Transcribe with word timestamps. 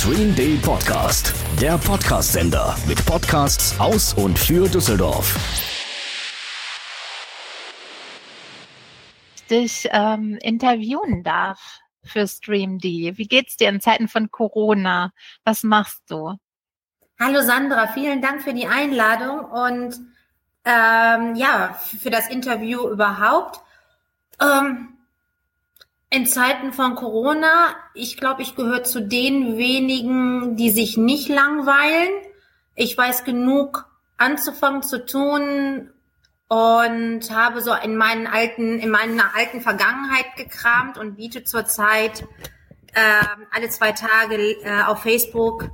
Stream 0.00 0.34
Day 0.34 0.58
Podcast, 0.62 1.34
der 1.60 1.76
Podcast-Sender 1.76 2.74
mit 2.88 3.04
Podcasts 3.04 3.78
aus 3.78 4.14
und 4.14 4.38
für 4.38 4.66
Düsseldorf. 4.66 5.36
Dich 9.50 9.86
ähm, 9.92 10.38
interviewen 10.40 11.22
darf 11.22 11.80
für 12.02 12.26
StreamD. 12.26 12.82
Wie 12.82 13.28
geht's 13.28 13.58
dir 13.58 13.68
in 13.68 13.82
Zeiten 13.82 14.08
von 14.08 14.30
Corona? 14.30 15.12
Was 15.44 15.64
machst 15.64 16.00
du? 16.08 16.34
Hallo 17.20 17.42
Sandra, 17.42 17.88
vielen 17.88 18.22
Dank 18.22 18.42
für 18.42 18.54
die 18.54 18.66
Einladung 18.66 19.44
und 19.44 19.96
ähm, 20.64 21.34
ja, 21.34 21.74
für 21.74 22.08
das 22.08 22.30
Interview 22.30 22.88
überhaupt. 22.88 23.60
Ähm, 24.40 24.96
in 26.10 26.26
Zeiten 26.26 26.72
von 26.72 26.96
Corona, 26.96 27.74
ich 27.94 28.16
glaube, 28.16 28.42
ich 28.42 28.56
gehöre 28.56 28.82
zu 28.82 29.00
den 29.00 29.56
wenigen, 29.56 30.56
die 30.56 30.70
sich 30.70 30.96
nicht 30.96 31.28
langweilen. 31.28 32.10
Ich 32.74 32.98
weiß 32.98 33.24
genug 33.24 33.86
anzufangen 34.16 34.82
zu 34.82 35.06
tun 35.06 35.90
und 36.48 37.30
habe 37.30 37.62
so 37.62 37.72
in 37.74 37.96
meinen 37.96 38.26
alten, 38.26 38.80
in 38.80 38.90
meiner 38.90 39.36
alten 39.36 39.60
Vergangenheit 39.60 40.34
gekramt 40.36 40.98
und 40.98 41.14
biete 41.14 41.44
zurzeit 41.44 42.24
äh, 42.92 43.24
alle 43.52 43.68
zwei 43.68 43.92
Tage 43.92 44.36
äh, 44.64 44.82
auf 44.82 45.02
Facebook 45.02 45.70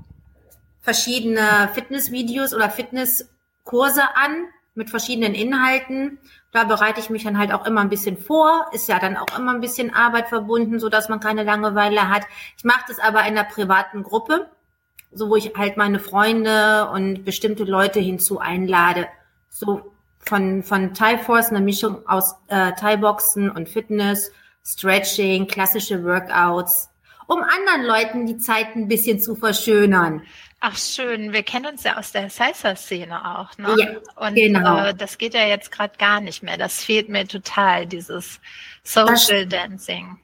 verschiedene 0.83 1.71
Fitnessvideos 1.73 2.53
oder 2.53 2.69
Fitnesskurse 2.69 4.03
an 4.15 4.45
mit 4.75 4.91
verschiedenen 4.91 5.35
Inhalten. 5.35 6.19
Da 6.57 6.65
bereite 6.65 7.01
ich 7.01 7.11
mich 7.11 7.23
dann 7.23 7.37
halt 7.37 7.53
auch 7.53 7.67
immer 7.67 7.83
ein 7.83 7.91
bisschen 7.91 8.17
vor. 8.17 8.65
Ist 8.73 8.89
ja 8.89 8.99
dann 8.99 9.19
auch 9.19 9.39
immer 9.39 9.53
ein 9.53 9.61
bisschen 9.61 9.93
Arbeit 9.93 10.29
verbunden, 10.29 10.81
so 10.81 10.89
dass 10.89 11.11
man 11.11 11.21
keine 11.21 11.43
Langeweile 11.43 12.09
hat. 12.09 12.23
Ich 12.57 12.65
mache 12.65 12.87
das 12.89 12.99
aber 12.99 13.21
in 13.21 13.37
einer 13.37 13.45
privaten 13.45 14.03
Gruppe, 14.03 14.49
so 15.13 15.29
wo 15.29 15.37
ich 15.37 15.53
halt 15.55 15.77
meine 15.77 15.99
Freunde 15.99 16.89
und 16.89 17.27
bestimmte 17.27 17.65
Leute 17.65 18.01
hinzu 18.01 18.39
einlade. 18.39 19.07
So 19.51 19.93
von, 20.19 20.63
von 20.63 20.95
Thai 20.95 21.19
Force, 21.19 21.51
eine 21.51 21.61
Mischung 21.61 22.09
aus 22.09 22.37
äh, 22.47 22.73
Thai-Boxen 22.73 23.51
und 23.51 23.69
Fitness, 23.69 24.33
Stretching, 24.65 25.49
klassische 25.49 26.03
Workouts, 26.05 26.89
um 27.27 27.43
anderen 27.43 27.85
Leuten 27.85 28.27
die 28.27 28.39
Zeit 28.39 28.75
ein 28.77 28.89
bisschen 28.89 29.21
zu 29.21 29.35
verschönern. 29.35 30.23
Ach 30.61 30.77
schön, 30.77 31.33
wir 31.33 31.43
kennen 31.43 31.67
uns 31.67 31.85
ja 31.85 31.99
aus 31.99 32.13
der 32.13 32.31
Salsa-Szene 32.31 33.39
auch, 33.39 33.57
ne? 33.59 33.77
Ja, 33.79 34.27
Und 34.27 34.35
genau. 34.35 34.87
äh, 34.87 34.95
das 34.95 35.19
geht 35.19 35.35
ja 35.35 35.47
jetzt 35.47 35.71
gerade 35.71 35.97
gar 35.99 36.21
nicht 36.21 36.43
mehr. 36.43 36.57
Das 36.57 36.83
fehlt 36.83 37.09
mir 37.09 37.29
total, 37.29 37.87
dieses 37.87 38.41
Social 38.83 39.47
Dancing. 39.47 40.19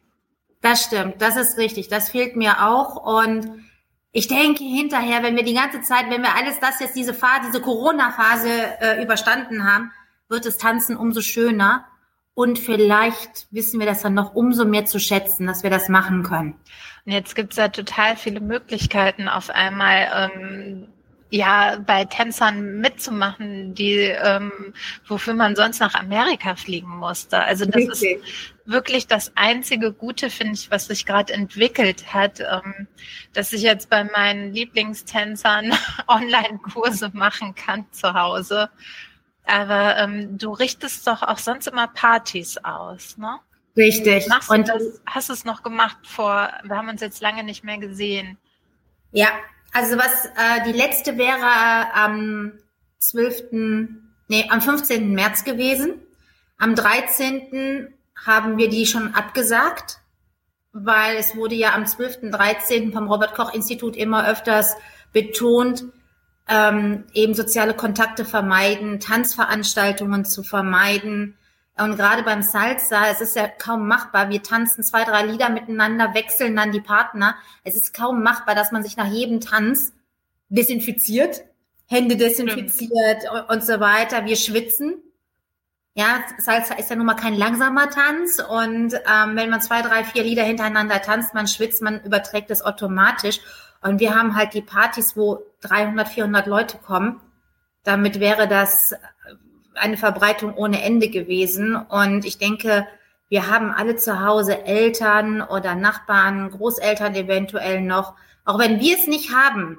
Das 0.63 0.85
stimmt, 0.85 1.21
das 1.21 1.37
ist 1.37 1.59
richtig. 1.59 1.89
Das 1.89 2.11
fehlt 2.11 2.35
mir 2.37 2.67
auch. 2.67 2.97
Und 2.97 3.67
ich 4.13 4.29
denke 4.29 4.65
hinterher, 4.65 5.23
wenn 5.23 5.37
wir 5.37 5.45
die 5.45 5.55
ganze 5.55 5.83
Zeit, 5.83 6.09
wenn 6.09 6.23
wir 6.23 6.35
alles 6.35 6.61
das 6.61 6.81
jetzt, 6.81 6.97
diese 6.97 7.15
Phase, 7.15 7.49
diese 7.49 7.61
Corona-Phase 7.61 8.49
äh, 8.81 9.03
überstanden 9.03 9.65
haben, 9.65 9.93
wird 10.29 10.47
das 10.47 10.57
Tanzen 10.57 10.97
umso 10.97 11.21
schöner. 11.21 11.85
Und 12.35 12.59
vielleicht 12.59 13.49
wissen 13.51 13.79
wir 13.79 13.87
das 13.87 14.03
dann 14.03 14.15
noch 14.15 14.35
umso 14.35 14.65
mehr 14.65 14.87
zu 14.87 14.99
schätzen, 14.99 15.47
dass 15.47 15.63
wir 15.63 15.71
das 15.71 15.89
machen 15.89 16.23
können. 16.23 16.55
Und 17.05 17.13
jetzt 17.13 17.35
gibt's 17.35 17.57
ja 17.57 17.69
total 17.69 18.17
viele 18.17 18.41
Möglichkeiten 18.41 19.29
auf 19.29 19.51
einmal. 19.51 20.31
Ähm, 20.35 20.89
ja, 21.33 21.79
bei 21.79 22.05
Tänzern 22.05 22.81
mitzumachen, 22.81 23.75
die 23.75 23.95
ähm, 23.95 24.53
wofür 25.07 25.33
man 25.33 25.57
sonst 25.57 25.81
nach 25.81 25.95
Amerika 25.95 26.57
fliegen 26.57 26.91
musste. 26.99 27.43
Also 27.43 27.65
das 27.65 27.75
Richtig. 27.75 28.23
ist 28.23 28.55
wirklich 28.67 29.07
das 29.07 29.33
einzige 29.35 29.95
Gute, 29.95 30.29
finde 30.29 30.53
ich, 30.55 30.71
was 30.71 30.89
sich 30.89 31.07
gerade 31.07 31.33
entwickelt 31.33 32.13
hat, 32.13 32.41
ähm, 32.41 32.87
dass 33.33 33.55
ich 33.55 33.63
jetzt 33.63 33.89
bei 33.89 34.05
meinen 34.05 34.53
Lieblingstänzern 34.53 35.73
Online-Kurse 36.07 37.11
machen 37.15 37.55
kann 37.55 37.87
zu 37.93 38.13
Hause. 38.13 38.69
Aber 39.47 39.97
ähm, 39.97 40.37
du 40.37 40.53
richtest 40.53 41.07
doch 41.07 41.23
auch 41.23 41.39
sonst 41.39 41.67
immer 41.67 41.89
Partys 41.89 42.59
aus, 42.59 43.17
ne? 43.17 43.39
Richtig. 43.77 44.29
Machst 44.29 44.51
du 44.51 44.55
Und 44.55 44.69
das, 44.69 45.01
hast 45.07 45.29
du 45.29 45.33
es 45.33 45.45
noch 45.45 45.63
gemacht 45.63 45.99
vor, 46.05 46.51
wir 46.65 46.77
haben 46.77 46.89
uns 46.89 47.01
jetzt 47.01 47.21
lange 47.21 47.43
nicht 47.45 47.65
mehr 47.65 47.79
gesehen. 47.79 48.39
Ja, 49.13 49.29
also 49.73 49.97
was 49.97 50.27
äh, 50.27 50.65
die 50.67 50.73
letzte 50.73 51.17
wäre 51.17 51.41
äh, 51.41 51.85
am 51.95 52.53
12., 52.99 53.45
nee, 54.29 54.47
am 54.51 54.61
15. 54.61 55.13
März 55.13 55.45
gewesen. 55.45 55.95
Am 56.59 56.75
13. 56.75 57.89
haben 58.15 58.59
wir 58.59 58.69
die 58.69 58.87
schon 58.87 59.15
abgesagt, 59.15 59.99
weil 60.73 61.17
es 61.17 61.35
wurde 61.35 61.55
ja 61.55 61.75
am 61.75 61.87
12., 61.87 62.31
13. 62.31 62.93
vom 62.93 63.09
Robert 63.09 63.35
Koch 63.35 63.53
Institut 63.53 63.97
immer 63.97 64.29
öfters 64.29 64.77
betont, 65.13 65.85
ähm, 66.49 67.05
eben 67.15 67.35
soziale 67.35 67.75
Kontakte 67.75 68.25
vermeiden, 68.25 69.01
Tanzveranstaltungen 69.01 70.25
zu 70.25 70.43
vermeiden. 70.43 71.37
Und 71.79 71.97
gerade 71.97 72.23
beim 72.23 72.43
Salsa, 72.43 73.09
es 73.09 73.21
ist 73.21 73.35
ja 73.35 73.49
kaum 73.49 73.89
machbar. 73.89 74.29
Wir 74.29 74.43
tanzen 74.43 74.85
zwei, 74.85 75.05
drei 75.05 75.25
Lieder 75.25 75.49
miteinander, 75.49 76.15
wechseln 76.15 76.55
dann 76.55 76.71
die 76.71 76.83
Partner. 76.83 77.35
Es 77.65 77.75
ist 77.75 77.95
kaum 77.95 78.23
machbar, 78.23 78.55
dass 78.55 78.73
man 78.73 78.83
sich 78.83 78.97
nach 78.97 79.07
jedem 79.07 79.41
Tanz 79.41 79.93
desinfiziert, 80.51 81.45
Hände 81.87 82.17
desinfiziert 82.17 83.25
und, 83.33 83.57
und 83.57 83.65
so 83.65 83.81
weiter. 83.81 84.27
Wir 84.27 84.37
schwitzen. 84.37 85.03
Ja, 85.95 86.23
Salsa 86.39 86.75
ist 86.75 86.91
ja 86.91 86.97
nun 86.97 87.07
mal 87.07 87.15
kein 87.15 87.35
langsamer 87.35 87.89
Tanz. 87.89 88.39
Und 88.39 88.95
ähm, 88.95 89.37
wenn 89.37 89.49
man 89.49 89.63
zwei, 89.63 89.81
drei, 89.81 90.05
vier 90.05 90.25
Lieder 90.25 90.43
hintereinander 90.43 91.01
tanzt, 91.01 91.33
man 91.33 91.47
schwitzt, 91.47 91.81
man 91.81 92.03
überträgt 92.03 92.51
es 92.51 92.63
automatisch. 92.63 93.41
Und 93.81 93.99
wir 93.99 94.15
haben 94.15 94.37
halt 94.37 94.53
die 94.53 94.63
Partys, 94.63 95.17
wo 95.17 95.43
300, 95.63 96.09
400 96.09 96.47
Leute 96.47 96.79
kommen. 96.79 97.21
Damit 97.83 98.21
wäre 98.21 98.47
das 98.47 98.95
eine 99.75 99.97
Verbreitung 99.97 100.55
ohne 100.55 100.83
Ende 100.83 101.09
gewesen. 101.09 101.77
Und 101.77 102.25
ich 102.25 102.39
denke, 102.39 102.87
wir 103.29 103.49
haben 103.49 103.71
alle 103.71 103.97
zu 103.97 104.21
Hause 104.21 104.65
Eltern 104.67 105.43
oder 105.43 105.75
Nachbarn, 105.75 106.51
Großeltern 106.51 107.15
eventuell 107.15 107.81
noch, 107.81 108.15
auch 108.45 108.59
wenn 108.59 108.81
wir 108.81 108.97
es 108.97 109.07
nicht 109.07 109.35
haben. 109.35 109.79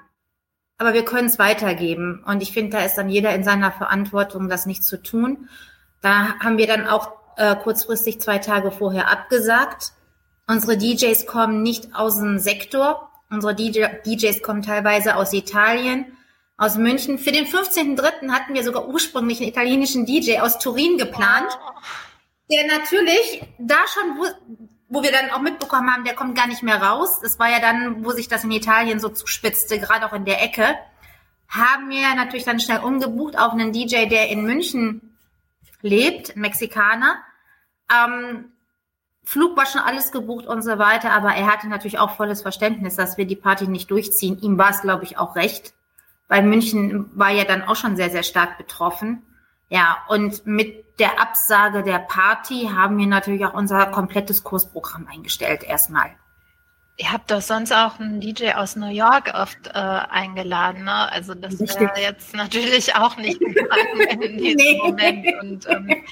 Aber 0.77 0.93
wir 0.93 1.05
können 1.05 1.27
es 1.27 1.39
weitergeben. 1.39 2.23
Und 2.25 2.41
ich 2.41 2.51
finde, 2.51 2.77
da 2.77 2.83
ist 2.83 2.95
dann 2.95 3.09
jeder 3.09 3.33
in 3.35 3.43
seiner 3.43 3.71
Verantwortung, 3.71 4.49
das 4.49 4.65
nicht 4.65 4.83
zu 4.83 5.01
tun. 5.01 5.49
Da 6.01 6.39
haben 6.39 6.57
wir 6.57 6.67
dann 6.67 6.87
auch 6.87 7.11
äh, 7.37 7.55
kurzfristig 7.55 8.19
zwei 8.19 8.39
Tage 8.39 8.71
vorher 8.71 9.11
abgesagt. 9.11 9.93
Unsere 10.47 10.77
DJs 10.77 11.25
kommen 11.25 11.61
nicht 11.61 11.95
aus 11.95 12.19
dem 12.19 12.39
Sektor. 12.39 13.11
Unsere 13.29 13.55
DJ, 13.55 13.85
DJs 14.05 14.41
kommen 14.41 14.61
teilweise 14.61 15.15
aus 15.15 15.31
Italien 15.33 16.12
aus 16.57 16.75
München. 16.75 17.17
Für 17.17 17.31
den 17.31 17.45
15.3. 17.45 18.31
hatten 18.31 18.53
wir 18.53 18.63
sogar 18.63 18.87
ursprünglich 18.87 19.39
einen 19.39 19.49
italienischen 19.49 20.05
DJ 20.05 20.39
aus 20.39 20.59
Turin 20.59 20.97
geplant, 20.97 21.57
der 22.49 22.67
natürlich 22.67 23.43
da 23.57 23.77
schon, 23.87 24.17
wo, 24.17 24.25
wo 24.89 25.03
wir 25.03 25.11
dann 25.11 25.31
auch 25.31 25.41
mitbekommen 25.41 25.91
haben, 25.91 26.03
der 26.03 26.15
kommt 26.15 26.37
gar 26.37 26.47
nicht 26.47 26.63
mehr 26.63 26.81
raus. 26.81 27.19
Das 27.21 27.39
war 27.39 27.49
ja 27.49 27.59
dann, 27.59 28.05
wo 28.05 28.11
sich 28.11 28.27
das 28.27 28.43
in 28.43 28.51
Italien 28.51 28.99
so 28.99 29.09
zuspitzte, 29.09 29.79
gerade 29.79 30.05
auch 30.05 30.13
in 30.13 30.25
der 30.25 30.43
Ecke. 30.43 30.75
Haben 31.47 31.89
wir 31.89 32.15
natürlich 32.15 32.45
dann 32.45 32.59
schnell 32.59 32.79
umgebucht 32.79 33.37
auf 33.37 33.53
einen 33.53 33.71
DJ, 33.71 34.07
der 34.07 34.29
in 34.29 34.43
München 34.43 35.17
lebt, 35.81 36.35
Mexikaner. 36.35 37.17
Ähm, 37.91 38.51
Flug 39.25 39.55
war 39.55 39.65
schon 39.65 39.81
alles 39.81 40.11
gebucht 40.11 40.45
und 40.47 40.63
so 40.63 40.77
weiter, 40.77 41.11
aber 41.11 41.33
er 41.33 41.47
hatte 41.47 41.67
natürlich 41.67 41.99
auch 41.99 42.15
volles 42.15 42.41
Verständnis, 42.41 42.95
dass 42.95 43.17
wir 43.17 43.25
die 43.25 43.35
Party 43.35 43.67
nicht 43.67 43.89
durchziehen. 43.89 44.39
Ihm 44.41 44.57
war 44.57 44.71
es, 44.71 44.81
glaube 44.81 45.05
ich, 45.05 45.17
auch 45.17 45.35
recht 45.35 45.73
weil 46.33 46.41
München 46.41 47.11
war 47.13 47.29
ja 47.29 47.43
dann 47.43 47.61
auch 47.61 47.75
schon 47.75 47.95
sehr, 47.95 48.09
sehr 48.09 48.23
stark 48.23 48.57
betroffen. 48.57 49.21
Ja, 49.69 49.97
und 50.07 50.47
mit 50.47 50.99
der 50.99 51.21
Absage 51.21 51.83
der 51.83 51.99
Party 51.99 52.71
haben 52.75 52.97
wir 52.97 53.05
natürlich 53.05 53.45
auch 53.45 53.53
unser 53.53 53.85
komplettes 53.85 54.43
Kursprogramm 54.43 55.07
eingestellt 55.07 55.61
erstmal. 55.61 56.09
Ihr 56.97 57.11
habt 57.11 57.29
doch 57.29 57.41
sonst 57.41 57.71
auch 57.71 57.99
einen 57.99 58.19
DJ 58.19 58.53
aus 58.53 58.75
New 58.75 58.89
York 58.89 59.31
oft 59.35 59.67
äh, 59.67 59.77
eingeladen, 59.77 60.85
ne? 60.85 61.11
Also 61.11 61.35
das 61.35 61.59
wäre 61.59 62.01
jetzt 62.01 62.33
natürlich 62.33 62.95
auch 62.95 63.15
nicht 63.17 63.39
gegangen 63.39 64.01
in 64.09 64.37
diesem 64.39 64.57
Nee. 64.57 64.79
Moment. 64.81 65.27
Und 65.39 65.69
ähm, 65.69 66.03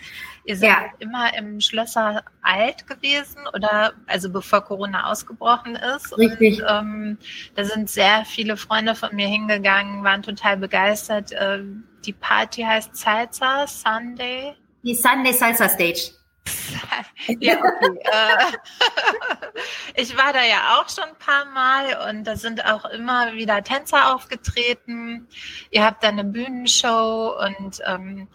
ihr 0.45 0.55
seid 0.57 0.69
Ja. 0.69 0.83
immer 0.99 1.33
im 1.38 1.61
Schlösser 1.61 2.23
alt 2.41 2.88
gewesen 2.88 3.47
oder 3.53 3.93
also 4.07 4.29
bevor 4.29 4.61
Corona 4.61 5.11
ausgebrochen 5.11 5.75
ist. 5.75 6.17
Richtig. 6.17 6.61
Und 6.61 6.67
ähm, 6.69 7.17
da 7.55 7.63
sind 7.63 7.89
sehr 7.89 8.25
viele 8.25 8.57
Freunde 8.57 8.95
von 8.95 9.15
mir 9.15 9.27
hingegangen, 9.27 10.03
waren 10.03 10.23
total 10.23 10.57
begeistert. 10.57 11.31
Ähm, 11.38 11.83
die 12.05 12.13
Party 12.13 12.63
heißt 12.63 12.95
Salsa 12.95 13.67
Sunday. 13.67 14.55
Die 14.83 14.95
Sunday 14.95 15.33
Salsa 15.33 15.69
Stage. 15.69 16.11
Ja, 17.39 17.53
okay. 17.59 17.99
äh, 18.03 18.51
ich 20.01 20.17
war 20.17 20.33
da 20.33 20.43
ja 20.43 20.79
auch 20.79 20.89
schon 20.89 21.03
ein 21.03 21.15
paar 21.19 21.45
Mal 21.45 22.09
und 22.09 22.23
da 22.23 22.35
sind 22.35 22.65
auch 22.65 22.85
immer 22.85 23.33
wieder 23.33 23.63
Tänzer 23.63 24.15
aufgetreten. 24.15 25.27
Ihr 25.69 25.85
habt 25.85 26.03
da 26.03 26.09
eine 26.09 26.23
Bühnenshow 26.23 27.35
und 27.45 27.79
ähm, 27.85 28.27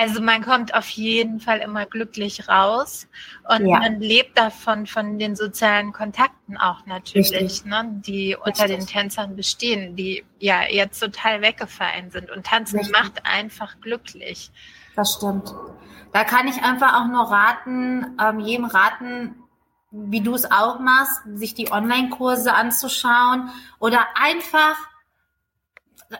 Also 0.00 0.22
man 0.22 0.44
kommt 0.44 0.74
auf 0.74 0.88
jeden 0.90 1.40
Fall 1.40 1.58
immer 1.58 1.84
glücklich 1.84 2.48
raus 2.48 3.08
und 3.48 3.66
ja. 3.66 3.80
man 3.80 3.98
lebt 3.98 4.38
davon 4.38 4.86
von 4.86 5.18
den 5.18 5.34
sozialen 5.34 5.92
Kontakten 5.92 6.56
auch 6.56 6.86
natürlich, 6.86 7.64
ne, 7.64 8.00
die 8.06 8.34
Richtig. 8.34 8.46
unter 8.46 8.68
den 8.68 8.86
Tänzern 8.86 9.34
bestehen, 9.34 9.96
die 9.96 10.24
ja 10.38 10.60
jetzt 10.70 11.00
total 11.00 11.42
weggefallen 11.42 12.12
sind. 12.12 12.30
Und 12.30 12.46
Tanzen 12.46 12.78
Richtig. 12.78 12.96
macht 12.96 13.26
einfach 13.26 13.80
glücklich. 13.80 14.52
Das 14.94 15.14
stimmt. 15.14 15.52
Da 16.12 16.22
kann 16.22 16.46
ich 16.46 16.62
einfach 16.62 16.94
auch 16.94 17.08
nur 17.08 17.28
raten, 17.28 18.16
ähm, 18.22 18.38
jedem 18.38 18.66
raten, 18.66 19.34
wie 19.90 20.20
du 20.20 20.32
es 20.32 20.48
auch 20.48 20.78
machst, 20.78 21.22
sich 21.34 21.54
die 21.54 21.72
Online-Kurse 21.72 22.54
anzuschauen 22.54 23.50
oder 23.80 24.06
einfach 24.14 24.76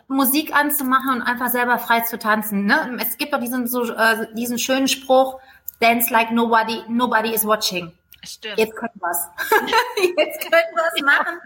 Musik 0.07 0.55
anzumachen 0.55 1.15
und 1.15 1.21
einfach 1.21 1.49
selber 1.49 1.79
frei 1.79 2.01
zu 2.01 2.19
tanzen. 2.19 2.65
Ne? 2.65 2.97
Es 2.99 3.17
gibt 3.17 3.33
doch 3.33 3.39
diesen, 3.39 3.67
so, 3.67 3.91
äh, 3.91 4.27
diesen 4.35 4.59
schönen 4.59 4.87
Spruch, 4.87 5.39
dance 5.79 6.11
like 6.13 6.31
nobody, 6.31 6.83
nobody 6.87 7.33
is 7.33 7.45
watching. 7.45 7.91
Stimmt. 8.23 8.57
Jetzt 8.57 8.75
können 8.75 8.91
wir's. 8.95 9.27
Jetzt 10.17 10.41
können 10.41 10.75
wir's 10.75 11.01
machen. 11.01 11.39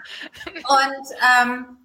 Und 0.55 1.15
ähm, 1.41 1.77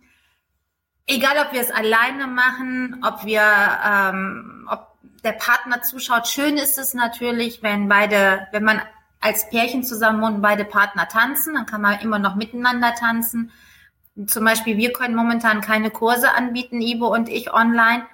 egal, 1.07 1.47
ob 1.47 1.53
wir 1.53 1.61
es 1.61 1.71
alleine 1.71 2.27
machen, 2.27 3.03
ob 3.05 3.25
wir, 3.25 3.43
ähm, 3.43 4.69
ob 4.71 4.89
der 5.23 5.33
Partner 5.33 5.83
zuschaut, 5.83 6.27
schön 6.29 6.57
ist 6.57 6.79
es 6.79 6.95
natürlich, 6.95 7.63
wenn 7.63 7.89
beide, 7.89 8.49
wenn 8.53 8.65
man 8.65 8.81
als 9.21 9.49
Pärchen 9.51 9.85
zusammen 9.85 10.23
und 10.23 10.43
beide 10.43 10.65
Partner 10.65 11.09
tanzen, 11.09 11.55
dann 11.55 11.67
kann 11.67 11.83
man 11.83 12.01
immer 12.01 12.19
noch 12.19 12.37
miteinander 12.37 12.95
tanzen. 12.95 13.53
Zum 14.27 14.45
Beispiel, 14.45 14.77
wir 14.77 14.93
können 14.93 15.15
momentan 15.15 15.61
keine 15.61 15.91
Kurse 15.91 16.33
anbieten, 16.33 16.81
Ivo 16.81 17.13
und 17.13 17.29
ich 17.29 17.53
online, 17.53 18.07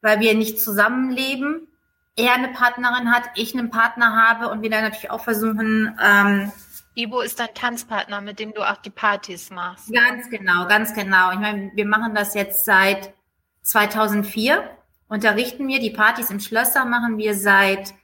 weil 0.00 0.20
wir 0.20 0.34
nicht 0.34 0.60
zusammenleben. 0.60 1.68
Er 2.16 2.34
eine 2.34 2.48
Partnerin 2.48 3.10
hat, 3.10 3.24
ich 3.34 3.54
einen 3.54 3.70
Partner 3.70 4.14
habe 4.16 4.48
und 4.48 4.62
wir 4.62 4.70
dann 4.70 4.84
natürlich 4.84 5.10
auch 5.10 5.24
versuchen. 5.24 5.98
Ähm, 6.00 6.52
Ivo 6.94 7.20
ist 7.22 7.40
dein 7.40 7.54
Tanzpartner, 7.54 8.20
mit 8.20 8.38
dem 8.38 8.52
du 8.52 8.62
auch 8.62 8.76
die 8.76 8.90
Partys 8.90 9.50
machst. 9.50 9.92
Ganz 9.92 10.28
genau, 10.28 10.68
ganz 10.68 10.94
genau. 10.94 11.32
Ich 11.32 11.38
meine, 11.38 11.72
wir 11.74 11.86
machen 11.86 12.14
das 12.14 12.34
jetzt 12.34 12.64
seit 12.64 13.14
2004. 13.62 14.62
Unterrichten 15.08 15.66
wir 15.68 15.80
die 15.80 15.90
Partys 15.90 16.30
im 16.30 16.40
Schlösser, 16.40 16.84
machen 16.84 17.18
wir 17.18 17.34
seit 17.34 17.94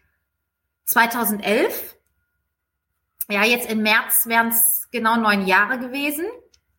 2011. 0.85 1.97
Ja, 3.31 3.45
jetzt 3.45 3.71
im 3.71 3.83
März 3.83 4.27
wären 4.27 4.49
es 4.49 4.89
genau 4.91 5.17
neun 5.17 5.47
Jahre 5.47 5.79
gewesen. 5.79 6.25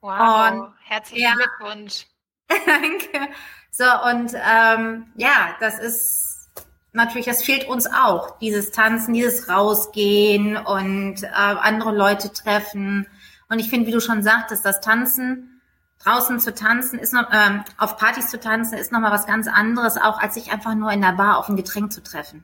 Wow, 0.02 0.52
und, 0.52 0.74
herzlichen 0.84 1.24
ja, 1.24 1.34
Glückwunsch. 1.34 2.06
Danke. 2.48 3.34
So, 3.72 3.86
und 4.10 4.34
ähm, 4.34 5.12
ja, 5.16 5.56
das 5.60 5.80
ist 5.80 6.50
natürlich, 6.94 7.26
das 7.26 7.44
fehlt 7.44 7.68
uns 7.68 7.88
auch, 7.88 8.40
dieses 8.40 8.72
Tanzen, 8.72 9.14
dieses 9.14 9.50
Rausgehen 9.50 10.58
und 10.58 11.24
äh, 11.24 11.28
andere 11.28 11.96
Leute 11.96 12.32
treffen. 12.32 13.08
Und 13.50 13.60
ich 13.60 13.70
finde, 13.70 13.88
wie 13.88 13.92
du 13.92 14.02
schon 14.02 14.24
sagtest, 14.24 14.66
das 14.66 14.82
Tanzen, 14.82 15.62
draußen 16.04 16.40
zu 16.40 16.54
tanzen, 16.54 16.98
ist 16.98 17.14
noch, 17.14 17.30
ähm, 17.32 17.64
auf 17.78 17.98
Partys 17.98 18.30
zu 18.30 18.40
tanzen, 18.40 18.78
ist 18.78 18.92
nochmal 18.92 19.12
was 19.12 19.28
ganz 19.28 19.48
anderes, 19.48 19.98
auch 19.98 20.20
als 20.20 20.36
sich 20.36 20.52
einfach 20.52 20.76
nur 20.76 20.92
in 20.92 21.02
der 21.02 21.14
Bar 21.14 21.38
auf 21.38 21.50
ein 21.50 21.58
Getränk 21.58 21.92
zu 21.92 22.02
treffen. 22.02 22.44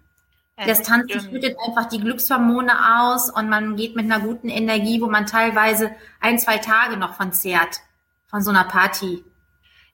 Das 0.57 0.83
Tanzen 0.83 1.19
schüttet 1.19 1.57
einfach 1.65 1.89
die 1.89 1.99
Glückshormone 1.99 2.71
aus 3.01 3.29
und 3.29 3.49
man 3.49 3.75
geht 3.75 3.95
mit 3.95 4.05
einer 4.05 4.21
guten 4.21 4.49
Energie, 4.49 5.01
wo 5.01 5.07
man 5.07 5.25
teilweise 5.25 5.91
ein, 6.21 6.39
zwei 6.39 6.59
Tage 6.59 6.95
noch 6.95 7.15
von 7.15 7.33
zehrt, 7.33 7.81
von 8.27 8.41
so 8.41 8.51
einer 8.51 8.63
Party. 8.63 9.23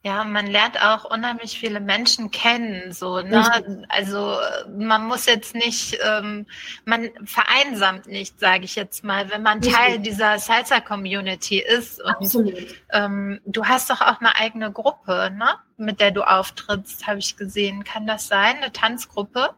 Ja, 0.03 0.23
man 0.23 0.47
lernt 0.47 0.81
auch 0.81 1.05
unheimlich 1.05 1.59
viele 1.59 1.79
Menschen 1.79 2.31
kennen, 2.31 2.91
so, 2.91 3.21
ne? 3.21 3.85
Also 3.89 4.35
man 4.75 5.05
muss 5.05 5.27
jetzt 5.27 5.53
nicht, 5.53 5.99
ähm, 6.03 6.47
man 6.85 7.09
vereinsamt 7.25 8.07
nicht, 8.07 8.39
sage 8.39 8.65
ich 8.65 8.75
jetzt 8.75 9.03
mal, 9.03 9.29
wenn 9.29 9.43
man 9.43 9.59
Richtig. 9.59 9.75
Teil 9.75 9.99
dieser 9.99 10.39
Salsa-Community 10.39 11.59
ist. 11.59 12.01
Und 12.01 12.15
Absolut. 12.15 12.53
Ähm, 12.91 13.41
du 13.45 13.65
hast 13.65 13.91
doch 13.91 14.01
auch 14.01 14.19
eine 14.19 14.35
eigene 14.35 14.71
Gruppe, 14.71 15.31
ne? 15.37 15.49
Mit 15.77 15.99
der 15.99 16.09
du 16.09 16.23
auftrittst, 16.23 17.05
habe 17.05 17.19
ich 17.19 17.37
gesehen. 17.37 17.83
Kann 17.83 18.07
das 18.07 18.27
sein? 18.27 18.57
Eine 18.57 18.71
Tanzgruppe? 18.71 19.51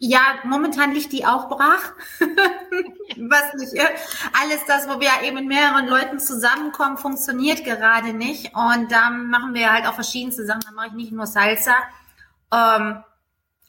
Ja, 0.00 0.20
momentan 0.44 0.92
liegt 0.92 1.12
die 1.12 1.26
auch 1.26 1.48
brach. 1.48 1.92
Was 3.16 3.54
nicht, 3.54 3.72
alles 4.40 4.64
das, 4.66 4.88
wo 4.88 5.00
wir 5.00 5.10
eben 5.24 5.36
mit 5.36 5.46
mehreren 5.46 5.88
Leuten 5.88 6.20
zusammenkommen, 6.20 6.98
funktioniert 6.98 7.64
gerade 7.64 8.12
nicht. 8.12 8.54
Und 8.54 8.92
da 8.92 9.10
machen 9.10 9.54
wir 9.54 9.72
halt 9.72 9.86
auch 9.86 9.94
verschiedenste 9.94 10.46
Sachen. 10.46 10.62
Da 10.64 10.70
mache 10.70 10.88
ich 10.88 10.92
nicht 10.92 11.12
nur 11.12 11.26
Salsa. 11.26 11.74
Ähm, 12.52 13.02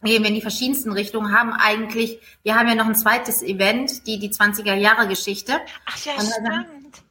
gehen 0.04 0.22
wir 0.22 0.30
in 0.30 0.36
die 0.36 0.42
verschiedensten 0.42 0.92
Richtungen, 0.92 1.38
haben 1.38 1.52
eigentlich, 1.52 2.20
wir 2.44 2.56
haben 2.56 2.68
ja 2.68 2.76
noch 2.76 2.86
ein 2.86 2.96
zweites 2.96 3.42
Event, 3.42 4.08
die, 4.08 4.20
die 4.20 4.30
20er 4.30 4.76
Jahre 4.76 5.08
Geschichte. 5.08 5.60
Ach 5.86 5.98
ja, 6.06 6.14
stimmt. 6.14 7.04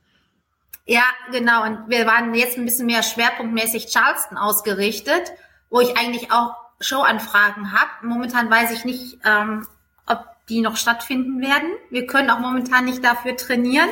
Ja, 0.87 1.03
genau. 1.31 1.65
Und 1.65 1.89
wir 1.89 2.07
waren 2.07 2.35
jetzt 2.35 2.57
ein 2.57 2.65
bisschen 2.65 2.87
mehr 2.87 3.03
schwerpunktmäßig 3.03 3.89
Charleston 3.89 4.39
ausgerichtet, 4.39 5.33
wo 5.69 5.81
ich 5.81 5.99
eigentlich 5.99 6.33
auch 6.33 6.55
Showanfragen 6.81 7.73
habe. 7.73 7.91
Momentan 8.03 8.51
weiß 8.51 8.71
ich 8.73 8.85
nicht, 8.85 9.19
ähm, 9.25 9.67
ob 10.07 10.25
die 10.49 10.61
noch 10.61 10.77
stattfinden 10.77 11.41
werden. 11.41 11.71
Wir 11.91 12.07
können 12.07 12.31
auch 12.31 12.39
momentan 12.39 12.85
nicht 12.85 13.05
dafür 13.05 13.37
trainieren. 13.37 13.89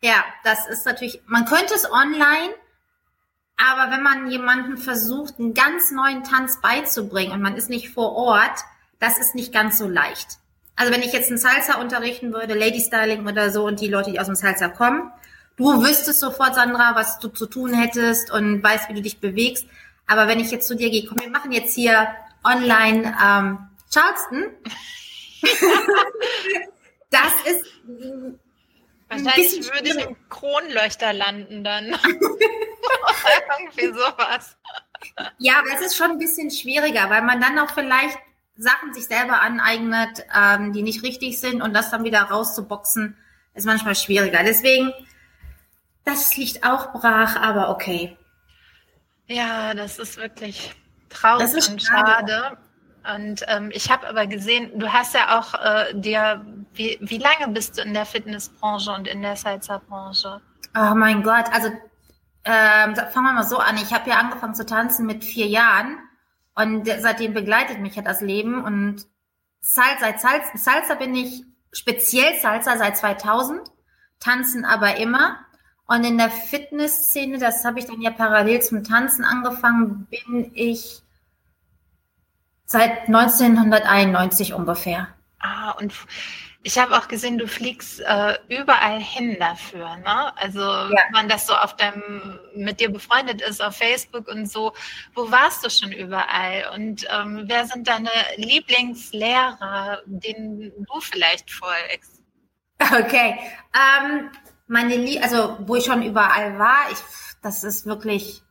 Ja, 0.00 0.24
das 0.42 0.66
ist 0.66 0.84
natürlich, 0.86 1.22
man 1.26 1.44
könnte 1.44 1.74
es 1.74 1.90
online, 1.90 2.52
aber 3.56 3.90
wenn 3.92 4.02
man 4.02 4.30
jemanden 4.30 4.76
versucht, 4.76 5.38
einen 5.38 5.54
ganz 5.54 5.90
neuen 5.90 6.24
Tanz 6.24 6.60
beizubringen 6.60 7.32
und 7.32 7.42
man 7.42 7.56
ist 7.56 7.70
nicht 7.70 7.90
vor 7.90 8.12
Ort, 8.12 8.64
das 8.98 9.18
ist 9.18 9.34
nicht 9.34 9.52
ganz 9.52 9.78
so 9.78 9.88
leicht. 9.88 10.38
Also 10.76 10.92
wenn 10.92 11.02
ich 11.02 11.12
jetzt 11.12 11.28
einen 11.28 11.38
Salsa 11.38 11.80
unterrichten 11.80 12.32
würde, 12.32 12.54
Lady 12.54 12.80
Styling 12.80 13.26
oder 13.26 13.50
so 13.50 13.64
und 13.64 13.80
die 13.80 13.88
Leute, 13.88 14.10
die 14.10 14.18
aus 14.18 14.26
dem 14.26 14.34
Salsa 14.34 14.68
kommen, 14.68 15.10
du 15.56 15.82
wüsstest 15.82 16.18
sofort, 16.18 16.56
Sandra, 16.56 16.96
was 16.96 17.20
du 17.20 17.28
zu 17.28 17.46
tun 17.46 17.72
hättest 17.72 18.32
und 18.32 18.62
weißt, 18.62 18.88
wie 18.88 18.94
du 18.94 19.02
dich 19.02 19.20
bewegst. 19.20 19.66
Aber 20.06 20.28
wenn 20.28 20.40
ich 20.40 20.50
jetzt 20.50 20.66
zu 20.66 20.76
dir 20.76 20.90
gehe, 20.90 21.06
komm, 21.06 21.18
wir 21.20 21.30
machen 21.30 21.52
jetzt 21.52 21.74
hier 21.74 22.08
online 22.44 23.16
ähm, 23.22 23.58
Charleston. 23.90 24.46
das 27.10 27.32
ist 27.46 27.74
Wahrscheinlich 29.08 29.72
würde 29.72 29.88
ich 29.88 30.06
im 30.06 30.16
Kronleuchter 30.28 31.12
landen 31.12 31.62
dann. 31.64 31.86
Irgendwie 33.58 33.86
sowas. 33.86 34.56
Ja, 35.38 35.58
aber 35.58 35.68
es 35.74 35.86
ist 35.86 35.96
schon 35.96 36.12
ein 36.12 36.18
bisschen 36.18 36.50
schwieriger, 36.50 37.10
weil 37.10 37.22
man 37.22 37.40
dann 37.40 37.58
auch 37.58 37.70
vielleicht 37.70 38.18
Sachen 38.56 38.94
sich 38.94 39.06
selber 39.06 39.40
aneignet, 39.40 40.24
ähm, 40.34 40.72
die 40.72 40.82
nicht 40.82 41.02
richtig 41.02 41.40
sind 41.40 41.60
und 41.60 41.74
das 41.74 41.90
dann 41.90 42.04
wieder 42.04 42.22
rauszuboxen, 42.22 43.16
ist 43.54 43.66
manchmal 43.66 43.94
schwieriger. 43.94 44.42
Deswegen, 44.44 44.92
das 46.04 46.36
liegt 46.36 46.64
auch 46.64 46.92
brach, 46.92 47.36
aber 47.36 47.70
okay. 47.70 48.16
Ja, 49.26 49.74
das 49.74 49.98
ist 49.98 50.16
wirklich 50.16 50.74
traurig 51.08 51.70
und 51.70 51.82
schade. 51.82 52.58
Und 53.14 53.44
ähm, 53.48 53.70
ich 53.72 53.90
habe 53.90 54.08
aber 54.08 54.26
gesehen, 54.26 54.78
du 54.78 54.92
hast 54.92 55.14
ja 55.14 55.38
auch 55.38 55.54
äh, 55.54 55.94
dir, 55.94 56.44
wie, 56.72 56.98
wie 57.00 57.18
lange 57.18 57.52
bist 57.52 57.76
du 57.76 57.82
in 57.82 57.92
der 57.92 58.06
Fitnessbranche 58.06 58.92
und 58.92 59.06
in 59.06 59.20
der 59.20 59.36
Salsa-Branche? 59.36 60.40
Oh 60.76 60.94
mein 60.94 61.22
Gott, 61.22 61.44
also 61.52 61.68
ähm, 62.44 62.94
fangen 62.94 63.26
wir 63.26 63.32
mal 63.32 63.44
so 63.44 63.58
an. 63.58 63.76
Ich 63.76 63.92
habe 63.92 64.08
ja 64.08 64.18
angefangen 64.18 64.54
zu 64.54 64.64
tanzen 64.64 65.06
mit 65.06 65.24
vier 65.24 65.46
Jahren 65.46 65.98
und 66.54 66.86
seitdem 66.86 67.34
begleitet 67.34 67.80
mich 67.80 67.94
ja 67.94 68.02
das 68.02 68.20
Leben 68.20 68.64
und 68.64 69.06
Salsa, 69.60 70.18
Salsa, 70.18 70.50
Salsa 70.54 70.94
bin 70.94 71.14
ich 71.14 71.42
speziell 71.72 72.38
Salsa 72.40 72.76
seit 72.76 72.96
2000, 72.96 73.60
tanzen 74.20 74.64
aber 74.64 74.96
immer. 74.96 75.38
Und 75.86 76.04
in 76.04 76.16
der 76.18 76.30
Fitnessszene, 76.30 77.38
das 77.38 77.64
habe 77.64 77.78
ich 77.78 77.86
dann 77.86 78.00
ja 78.00 78.10
parallel 78.10 78.62
zum 78.62 78.84
Tanzen 78.84 79.24
angefangen, 79.24 80.06
bin 80.10 80.50
ich 80.54 81.04
Seit 82.66 83.08
1991 83.08 84.54
ungefähr. 84.54 85.08
Ah, 85.38 85.72
und 85.72 85.92
ich 86.62 86.78
habe 86.78 86.96
auch 86.96 87.08
gesehen, 87.08 87.36
du 87.36 87.46
fliegst 87.46 88.00
äh, 88.00 88.38
überall 88.48 88.98
hin 88.98 89.36
dafür, 89.38 89.96
ne? 89.98 90.36
Also 90.38 90.60
ja. 90.60 90.88
wenn 90.88 91.12
man 91.12 91.28
das 91.28 91.46
so 91.46 91.54
auf 91.54 91.76
deinem, 91.76 92.40
mit 92.56 92.80
dir 92.80 92.90
befreundet 92.90 93.42
ist, 93.42 93.62
auf 93.62 93.76
Facebook 93.76 94.28
und 94.28 94.50
so, 94.50 94.72
wo 95.14 95.30
warst 95.30 95.64
du 95.64 95.68
schon 95.68 95.92
überall? 95.92 96.70
Und 96.74 97.06
ähm, 97.14 97.44
wer 97.46 97.66
sind 97.66 97.86
deine 97.86 98.10
Lieblingslehrer, 98.36 100.00
denen 100.06 100.72
du 100.76 101.00
vielleicht 101.00 101.50
folgst? 101.50 102.12
Okay. 102.80 103.38
Ähm, 103.72 104.30
meine 104.66 104.96
Lie 104.96 105.22
also 105.22 105.56
wo 105.60 105.76
ich 105.76 105.84
schon 105.84 106.02
überall 106.02 106.58
war, 106.58 106.90
ich, 106.90 106.98
das 107.42 107.64
ist 107.64 107.86
wirklich 107.86 108.44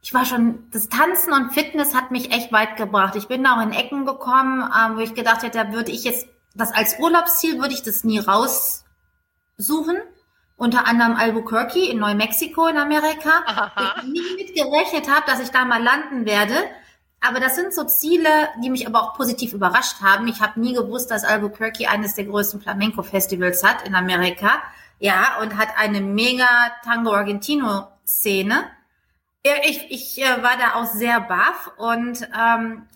ich 0.00 0.14
war 0.14 0.24
schon, 0.24 0.68
das 0.70 0.88
Tanzen 0.88 1.32
und 1.32 1.52
Fitness 1.52 1.94
hat 1.94 2.10
mich 2.10 2.32
echt 2.32 2.52
weit 2.52 2.76
gebracht. 2.76 3.16
Ich 3.16 3.28
bin 3.28 3.46
auch 3.46 3.60
in 3.60 3.72
Ecken 3.72 4.06
gekommen, 4.06 4.62
ähm, 4.62 4.96
wo 4.96 5.00
ich 5.00 5.14
gedacht 5.14 5.42
hätte, 5.42 5.58
da 5.58 5.72
würde 5.72 5.90
ich 5.90 6.04
jetzt, 6.04 6.28
das 6.54 6.72
als 6.72 6.98
Urlaubsziel 6.98 7.58
würde 7.58 7.74
ich 7.74 7.82
das 7.82 8.04
nie 8.04 8.18
raussuchen. 8.18 9.98
Unter 10.56 10.86
anderem 10.86 11.14
Albuquerque 11.14 11.90
in 11.90 11.98
Neumexiko 11.98 12.68
in 12.68 12.78
Amerika. 12.78 13.42
Aha. 13.46 13.96
Ich 13.98 14.04
nie 14.04 14.34
mit 14.36 14.54
gerechnet 14.54 15.08
habe, 15.08 15.26
dass 15.26 15.40
ich 15.40 15.50
da 15.50 15.64
mal 15.64 15.82
landen 15.82 16.24
werde. 16.24 16.54
Aber 17.20 17.40
das 17.40 17.56
sind 17.56 17.74
so 17.74 17.84
Ziele, 17.84 18.48
die 18.62 18.70
mich 18.70 18.86
aber 18.86 19.02
auch 19.02 19.14
positiv 19.14 19.52
überrascht 19.52 20.00
haben. 20.00 20.28
Ich 20.28 20.40
habe 20.40 20.60
nie 20.60 20.72
gewusst, 20.72 21.10
dass 21.10 21.24
Albuquerque 21.24 21.88
eines 21.88 22.14
der 22.14 22.26
größten 22.26 22.60
Flamenco-Festivals 22.60 23.64
hat 23.64 23.86
in 23.86 23.94
Amerika. 23.94 24.62
Ja, 25.00 25.38
und 25.40 25.56
hat 25.56 25.68
eine 25.76 26.00
mega 26.00 26.46
Tango 26.84 27.12
Argentino-Szene. 27.12 28.64
Ich, 29.64 29.90
ich 29.90 30.22
äh, 30.22 30.42
war 30.42 30.56
da 30.58 30.74
auch 30.74 30.86
sehr 30.86 31.20
baff 31.20 31.70
und 31.76 32.28
ähm, 32.38 32.86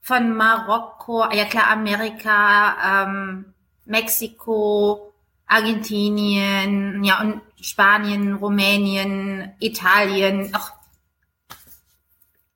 von 0.00 0.36
Marokko, 0.36 1.24
ja 1.32 1.44
klar, 1.44 1.68
Amerika, 1.70 3.04
ähm, 3.04 3.54
Mexiko, 3.84 5.12
Argentinien, 5.46 7.02
ja 7.02 7.20
und 7.20 7.40
Spanien, 7.60 8.34
Rumänien, 8.34 9.52
Italien, 9.58 10.54
auch 10.54 10.70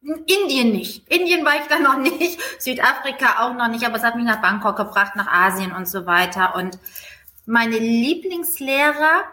Indien 0.03 0.73
nicht. 0.73 1.07
Indien 1.09 1.45
war 1.45 1.57
ich 1.57 1.67
da 1.69 1.79
noch 1.79 1.99
nicht, 1.99 2.41
Südafrika 2.61 3.41
auch 3.41 3.55
noch 3.55 3.69
nicht, 3.69 3.85
aber 3.85 3.97
es 3.97 4.03
hat 4.03 4.17
mich 4.17 4.25
nach 4.25 4.41
Bangkok 4.41 4.77
gebracht, 4.77 5.15
nach 5.17 5.31
Asien 5.31 5.73
und 5.73 5.87
so 5.87 6.07
weiter. 6.07 6.55
Und 6.55 6.79
meine 7.45 7.79
Lieblingslehrer, 7.79 9.25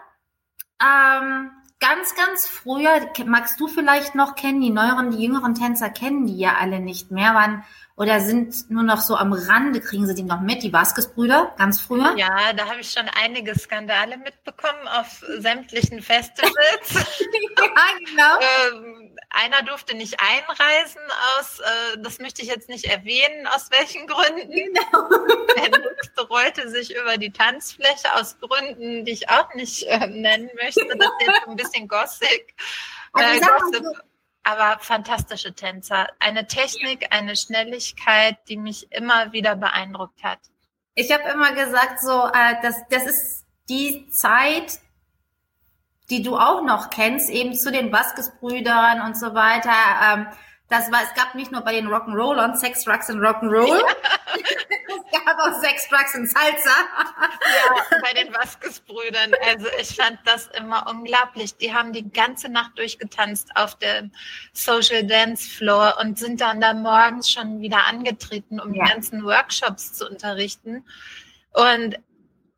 ähm, 0.82 1.50
ganz, 1.80 2.14
ganz 2.14 2.46
früher, 2.46 3.08
magst 3.26 3.58
du 3.60 3.68
vielleicht 3.68 4.14
noch 4.14 4.34
kennen, 4.34 4.60
die 4.60 4.70
neueren, 4.70 5.10
die 5.10 5.24
jüngeren 5.24 5.54
Tänzer 5.54 5.90
kennen 5.90 6.26
die 6.26 6.38
ja 6.38 6.56
alle 6.60 6.80
nicht 6.80 7.10
mehr, 7.10 7.34
waren 7.34 7.64
oder 7.98 8.20
sind 8.20 8.70
nur 8.70 8.84
noch 8.84 9.00
so 9.00 9.16
am 9.16 9.32
Rande, 9.32 9.80
kriegen 9.80 10.06
sie 10.06 10.14
die 10.14 10.22
noch 10.22 10.40
mit, 10.40 10.62
die 10.62 10.72
Vasquez-Brüder, 10.72 11.52
ganz 11.58 11.80
früher? 11.80 12.16
Ja, 12.16 12.52
da 12.52 12.66
habe 12.66 12.80
ich 12.80 12.92
schon 12.92 13.10
einige 13.20 13.58
Skandale 13.58 14.16
mitbekommen 14.18 14.86
auf 14.86 15.24
sämtlichen 15.38 16.00
Festivals. 16.00 16.54
ja, 17.58 17.98
genau. 17.98 18.38
ähm, 18.40 18.97
einer 19.30 19.62
durfte 19.62 19.96
nicht 19.96 20.18
einreisen 20.20 21.00
aus, 21.38 21.60
äh, 21.60 21.98
das 21.98 22.18
möchte 22.18 22.42
ich 22.42 22.48
jetzt 22.48 22.68
nicht 22.68 22.86
erwähnen, 22.86 23.46
aus 23.46 23.70
welchen 23.70 24.06
Gründen. 24.06 24.50
Genau. 24.50 25.08
Der 25.56 25.78
nächste 25.78 26.26
rollte 26.28 26.68
sich 26.70 26.94
über 26.96 27.16
die 27.16 27.30
Tanzfläche 27.30 28.14
aus 28.14 28.38
Gründen, 28.40 29.04
die 29.04 29.12
ich 29.12 29.28
auch 29.28 29.54
nicht 29.54 29.84
äh, 29.84 30.06
nennen 30.06 30.50
möchte. 30.54 30.86
Das 30.86 31.08
ist 31.08 31.26
jetzt 31.26 31.46
ein 31.46 31.56
bisschen 31.56 31.88
Gossip. 31.88 32.52
Also, 33.12 33.36
äh, 33.36 33.40
Gossip 33.40 33.84
aber 34.48 34.78
fantastische 34.80 35.52
Tänzer. 35.52 36.08
Eine 36.20 36.46
Technik, 36.46 37.08
eine 37.10 37.36
Schnelligkeit, 37.36 38.38
die 38.48 38.56
mich 38.56 38.90
immer 38.92 39.32
wieder 39.32 39.56
beeindruckt 39.56 40.22
hat. 40.22 40.38
Ich 40.94 41.12
habe 41.12 41.28
immer 41.28 41.52
gesagt, 41.52 42.00
so, 42.00 42.24
äh, 42.26 42.54
das, 42.62 42.76
das 42.88 43.04
ist 43.04 43.44
die 43.68 44.08
Zeit, 44.08 44.78
die 46.10 46.22
du 46.22 46.36
auch 46.36 46.62
noch 46.62 46.90
kennst, 46.90 47.28
eben 47.30 47.54
zu 47.54 47.70
den 47.70 47.92
Vasquez-Brüdern 47.92 49.02
und 49.02 49.16
so 49.16 49.34
weiter. 49.34 49.72
Ähm, 50.02 50.26
das 50.68 50.92
war, 50.92 51.02
es 51.02 51.14
gab 51.14 51.34
nicht 51.34 51.50
nur 51.50 51.62
bei 51.62 51.72
den 51.72 51.88
Rock'n'Rollern 51.88 52.54
Sex, 52.56 52.84
Drugs 52.84 53.08
und 53.08 53.20
Rock'n'Roll. 53.20 53.68
Ja. 53.68 53.86
es 54.36 55.24
gab 55.24 55.38
auch 55.38 55.60
Sex, 55.62 55.88
Drugs 55.88 56.14
und 56.14 56.30
Salsa. 56.30 56.70
ja, 56.70 57.98
bei 58.02 58.12
den 58.12 58.34
Vasquez-Brüdern. 58.34 59.32
Also 59.48 59.66
ich 59.80 59.96
fand 59.96 60.18
das 60.26 60.48
immer 60.48 60.86
unglaublich. 60.86 61.56
Die 61.56 61.72
haben 61.72 61.94
die 61.94 62.10
ganze 62.10 62.50
Nacht 62.50 62.76
durchgetanzt 62.76 63.50
auf 63.54 63.76
dem 63.76 64.12
Social 64.52 65.06
Dance 65.06 65.48
Floor 65.48 65.96
und 66.00 66.18
sind 66.18 66.42
dann 66.42 66.60
da 66.60 66.74
morgens 66.74 67.30
schon 67.30 67.60
wieder 67.60 67.86
angetreten, 67.86 68.60
um 68.60 68.74
ja. 68.74 68.84
die 68.84 68.90
ganzen 68.90 69.24
Workshops 69.24 69.94
zu 69.94 70.06
unterrichten. 70.06 70.84
Und 71.52 71.98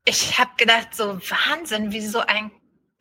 ich 0.05 0.37
habe 0.37 0.51
gedacht, 0.57 0.97
so 0.97 1.21
Wahnsinn, 1.21 1.93
wie 1.93 2.01
so 2.01 2.19
ein 2.19 2.51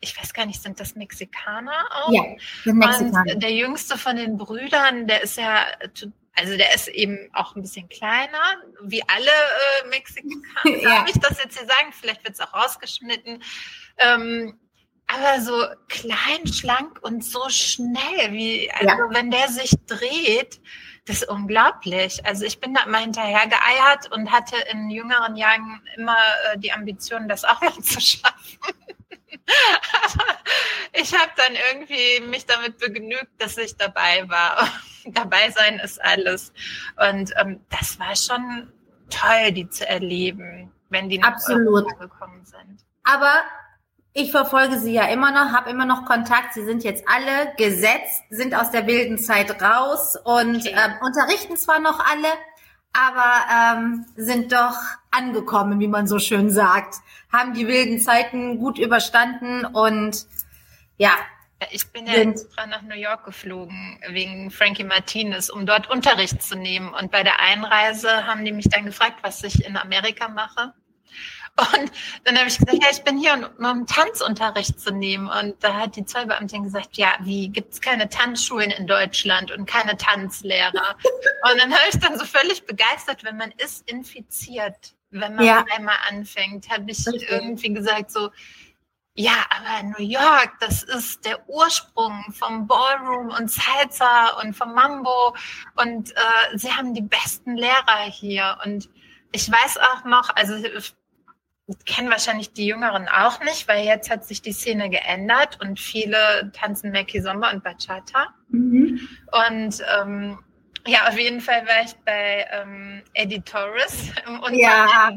ich 0.00 0.18
weiß 0.18 0.32
gar 0.32 0.46
nicht, 0.46 0.62
sind 0.62 0.80
das 0.80 0.94
Mexikaner 0.94 1.84
auch? 1.90 2.12
Ja, 2.12 2.24
sind 2.64 2.78
Mexikaner. 2.78 3.34
Und 3.34 3.42
der 3.42 3.52
jüngste 3.52 3.98
von 3.98 4.16
den 4.16 4.36
Brüdern, 4.38 5.06
der 5.06 5.22
ist 5.22 5.36
ja, 5.36 5.66
also 6.34 6.56
der 6.56 6.74
ist 6.74 6.88
eben 6.88 7.28
auch 7.34 7.54
ein 7.54 7.62
bisschen 7.62 7.88
kleiner, 7.88 8.56
wie 8.82 9.02
alle 9.06 9.26
äh, 9.84 9.88
Mexikaner. 9.88 10.42
ja. 10.82 10.96
Darf 10.96 11.08
ich 11.08 11.20
das 11.20 11.42
jetzt 11.42 11.58
hier 11.58 11.66
sagen? 11.66 11.92
Vielleicht 11.92 12.24
wird 12.24 12.34
es 12.34 12.40
auch 12.40 12.54
rausgeschnitten. 12.54 13.42
Ähm, 13.98 14.58
aber 15.06 15.42
so 15.42 15.66
klein, 15.88 16.46
schlank 16.46 17.00
und 17.02 17.24
so 17.24 17.48
schnell, 17.48 18.30
wie, 18.32 18.70
also 18.70 18.86
ja. 18.86 19.08
wenn 19.10 19.30
der 19.30 19.48
sich 19.48 19.74
dreht, 19.86 20.60
das 21.04 21.22
ist 21.22 21.28
unglaublich. 21.28 22.24
Also 22.24 22.44
ich 22.44 22.60
bin 22.60 22.74
da 22.74 22.84
immer 22.84 22.98
hinterher 22.98 23.48
geeiert 23.48 24.12
und 24.12 24.30
hatte 24.30 24.56
in 24.70 24.88
jüngeren 24.88 25.34
Jahren 25.34 25.82
immer 25.96 26.16
äh, 26.52 26.58
die 26.58 26.72
Ambition, 26.72 27.28
das 27.28 27.44
auch 27.44 27.60
mal 27.60 27.72
zu 27.82 28.00
schaffen. 28.00 28.58
ich 30.92 31.14
habe 31.14 31.30
dann 31.36 31.54
irgendwie 31.70 32.28
mich 32.28 32.46
damit 32.46 32.78
begnügt, 32.78 33.30
dass 33.38 33.58
ich 33.58 33.76
dabei 33.76 34.28
war. 34.28 34.68
dabei 35.06 35.50
sein 35.50 35.78
ist 35.78 36.02
alles. 36.02 36.52
Und 36.96 37.32
ähm, 37.40 37.60
das 37.70 37.98
war 37.98 38.16
schon 38.16 38.72
toll, 39.10 39.52
die 39.52 39.68
zu 39.68 39.88
erleben, 39.88 40.72
wenn 40.88 41.08
die 41.08 41.18
nach 41.18 41.32
Absolut. 41.32 41.86
gekommen 41.98 42.44
sind. 42.44 42.84
Aber 43.04 43.42
ich 44.12 44.32
verfolge 44.32 44.78
sie 44.78 44.92
ja 44.92 45.04
immer 45.04 45.30
noch, 45.30 45.52
habe 45.52 45.70
immer 45.70 45.84
noch 45.84 46.04
Kontakt. 46.04 46.54
Sie 46.54 46.64
sind 46.64 46.82
jetzt 46.82 47.04
alle 47.06 47.54
gesetzt, 47.56 48.24
sind 48.30 48.54
aus 48.54 48.70
der 48.72 48.86
wilden 48.86 49.18
Zeit 49.18 49.62
raus 49.62 50.16
und 50.24 50.56
okay. 50.56 50.74
ähm, 50.76 50.94
unterrichten 51.00 51.56
zwar 51.56 51.78
noch 51.78 52.00
alle, 52.00 52.28
aber 52.92 53.78
ähm, 53.78 54.06
sind 54.16 54.52
doch 54.52 54.76
angekommen, 55.10 55.80
wie 55.80 55.88
man 55.88 56.06
so 56.06 56.18
schön 56.18 56.50
sagt, 56.50 56.96
haben 57.32 57.54
die 57.54 57.66
wilden 57.66 58.00
Zeiten 58.00 58.58
gut 58.58 58.78
überstanden 58.78 59.64
und 59.64 60.26
ja. 60.96 61.12
Ich 61.72 61.92
bin 61.92 62.06
ja 62.06 62.14
extra 62.14 62.66
nach 62.66 62.80
New 62.82 62.94
York 62.94 63.26
geflogen 63.26 64.00
wegen 64.08 64.50
Frankie 64.50 64.84
Martinez, 64.84 65.50
um 65.50 65.66
dort 65.66 65.90
Unterricht 65.90 66.42
zu 66.42 66.56
nehmen. 66.56 66.94
Und 66.94 67.10
bei 67.10 67.22
der 67.22 67.38
Einreise 67.40 68.26
haben 68.26 68.46
die 68.46 68.52
mich 68.52 68.70
dann 68.70 68.86
gefragt, 68.86 69.18
was 69.20 69.44
ich 69.44 69.66
in 69.66 69.76
Amerika 69.76 70.28
mache. 70.28 70.72
Und 71.56 71.92
dann 72.24 72.38
habe 72.38 72.48
ich 72.48 72.58
gesagt, 72.58 72.82
ja, 72.82 72.88
ich 72.90 73.02
bin 73.02 73.18
hier, 73.18 73.34
um, 73.34 73.64
um 73.64 73.86
Tanzunterricht 73.86 74.80
zu 74.80 74.92
nehmen. 74.92 75.28
Und 75.28 75.62
da 75.62 75.74
hat 75.74 75.96
die 75.96 76.04
Zollbeamtin 76.04 76.62
gesagt, 76.62 76.96
ja, 76.96 77.14
wie 77.20 77.48
gibt 77.48 77.74
es 77.74 77.80
keine 77.80 78.08
Tanzschulen 78.08 78.70
in 78.70 78.86
Deutschland 78.86 79.50
und 79.50 79.66
keine 79.66 79.96
Tanzlehrer? 79.96 80.96
Und 81.50 81.60
dann 81.60 81.72
habe 81.72 81.82
ich 81.92 81.98
dann 81.98 82.18
so 82.18 82.24
völlig 82.24 82.64
begeistert, 82.64 83.24
wenn 83.24 83.36
man 83.36 83.52
ist 83.58 83.88
infiziert, 83.90 84.94
wenn 85.10 85.34
man 85.34 85.44
ja. 85.44 85.64
einmal 85.74 85.96
anfängt, 86.08 86.70
habe 86.70 86.90
ich 86.90 87.06
okay. 87.06 87.26
irgendwie 87.28 87.72
gesagt, 87.72 88.10
so, 88.10 88.30
ja, 89.14 89.44
aber 89.50 89.82
New 89.82 90.04
York, 90.04 90.52
das 90.60 90.82
ist 90.82 91.24
der 91.24 91.48
Ursprung 91.48 92.24
vom 92.32 92.66
Ballroom 92.66 93.28
und 93.36 93.50
Salsa 93.50 94.38
und 94.40 94.54
vom 94.54 94.72
Mambo 94.72 95.34
und 95.76 96.12
äh, 96.12 96.56
sie 96.56 96.72
haben 96.72 96.94
die 96.94 97.02
besten 97.02 97.56
Lehrer 97.56 98.04
hier 98.08 98.56
und 98.64 98.88
ich 99.32 99.50
weiß 99.50 99.78
auch 99.78 100.04
noch, 100.04 100.30
also 100.34 100.54
kennen 101.86 102.10
wahrscheinlich 102.10 102.52
die 102.52 102.66
Jüngeren 102.66 103.08
auch 103.08 103.40
nicht, 103.40 103.68
weil 103.68 103.84
jetzt 103.84 104.10
hat 104.10 104.24
sich 104.24 104.42
die 104.42 104.52
Szene 104.52 104.90
geändert 104.90 105.58
und 105.60 105.78
viele 105.78 106.50
tanzen 106.52 106.90
Mackie 106.92 107.20
Sommer 107.20 107.52
und 107.52 107.62
Bachata. 107.62 108.34
Mhm. 108.48 109.00
Und 109.32 109.82
ähm, 109.96 110.38
ja, 110.86 111.08
auf 111.08 111.18
jeden 111.18 111.40
Fall 111.40 111.66
war 111.66 111.82
ich 111.84 111.94
bei 112.04 112.46
ähm, 112.50 113.02
Eddie 113.14 113.42
Torres 113.42 114.10
im 114.26 114.40
Unterricht. 114.40 114.64
Ja. 114.64 115.10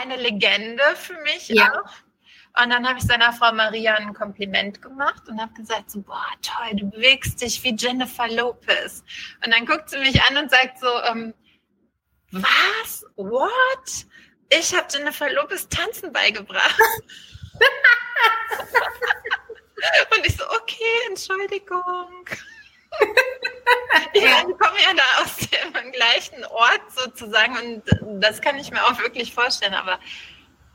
Eine 0.00 0.16
Legende 0.16 0.82
für 0.96 1.20
mich 1.22 1.48
ja. 1.48 1.70
auch. 1.70 2.62
Und 2.62 2.70
dann 2.70 2.86
habe 2.86 2.98
ich 2.98 3.04
seiner 3.04 3.32
Frau 3.32 3.52
Maria 3.52 3.94
ein 3.94 4.12
Kompliment 4.12 4.82
gemacht 4.82 5.22
und 5.28 5.40
habe 5.40 5.52
gesagt, 5.54 5.90
so, 5.90 6.02
boah, 6.02 6.26
toll, 6.42 6.76
du 6.76 6.90
bewegst 6.90 7.40
dich 7.40 7.62
wie 7.64 7.74
Jennifer 7.74 8.28
Lopez. 8.28 9.02
Und 9.44 9.54
dann 9.54 9.64
guckt 9.64 9.88
sie 9.88 9.98
mich 9.98 10.22
an 10.22 10.36
und 10.36 10.50
sagt 10.50 10.78
so, 10.78 10.88
ähm, 11.10 11.32
was? 12.30 13.06
What? 13.16 14.06
Ich 14.58 14.74
habe 14.74 14.86
Jennifer 14.90 15.30
Lopez 15.30 15.68
tanzen 15.68 16.12
beigebracht. 16.12 16.78
Und 20.16 20.26
ich 20.26 20.36
so, 20.36 20.44
okay, 20.50 21.08
Entschuldigung. 21.08 22.26
ja, 24.14 24.44
die 24.46 24.52
kommen 24.52 24.78
ja 24.84 24.92
da 24.94 25.22
aus 25.22 25.36
dem 25.36 25.92
gleichen 25.92 26.44
Ort 26.44 26.82
sozusagen 26.94 27.56
und 27.56 27.82
das 28.22 28.40
kann 28.40 28.58
ich 28.58 28.70
mir 28.70 28.84
auch 28.84 28.98
wirklich 28.98 29.32
vorstellen, 29.32 29.74
aber 29.74 29.98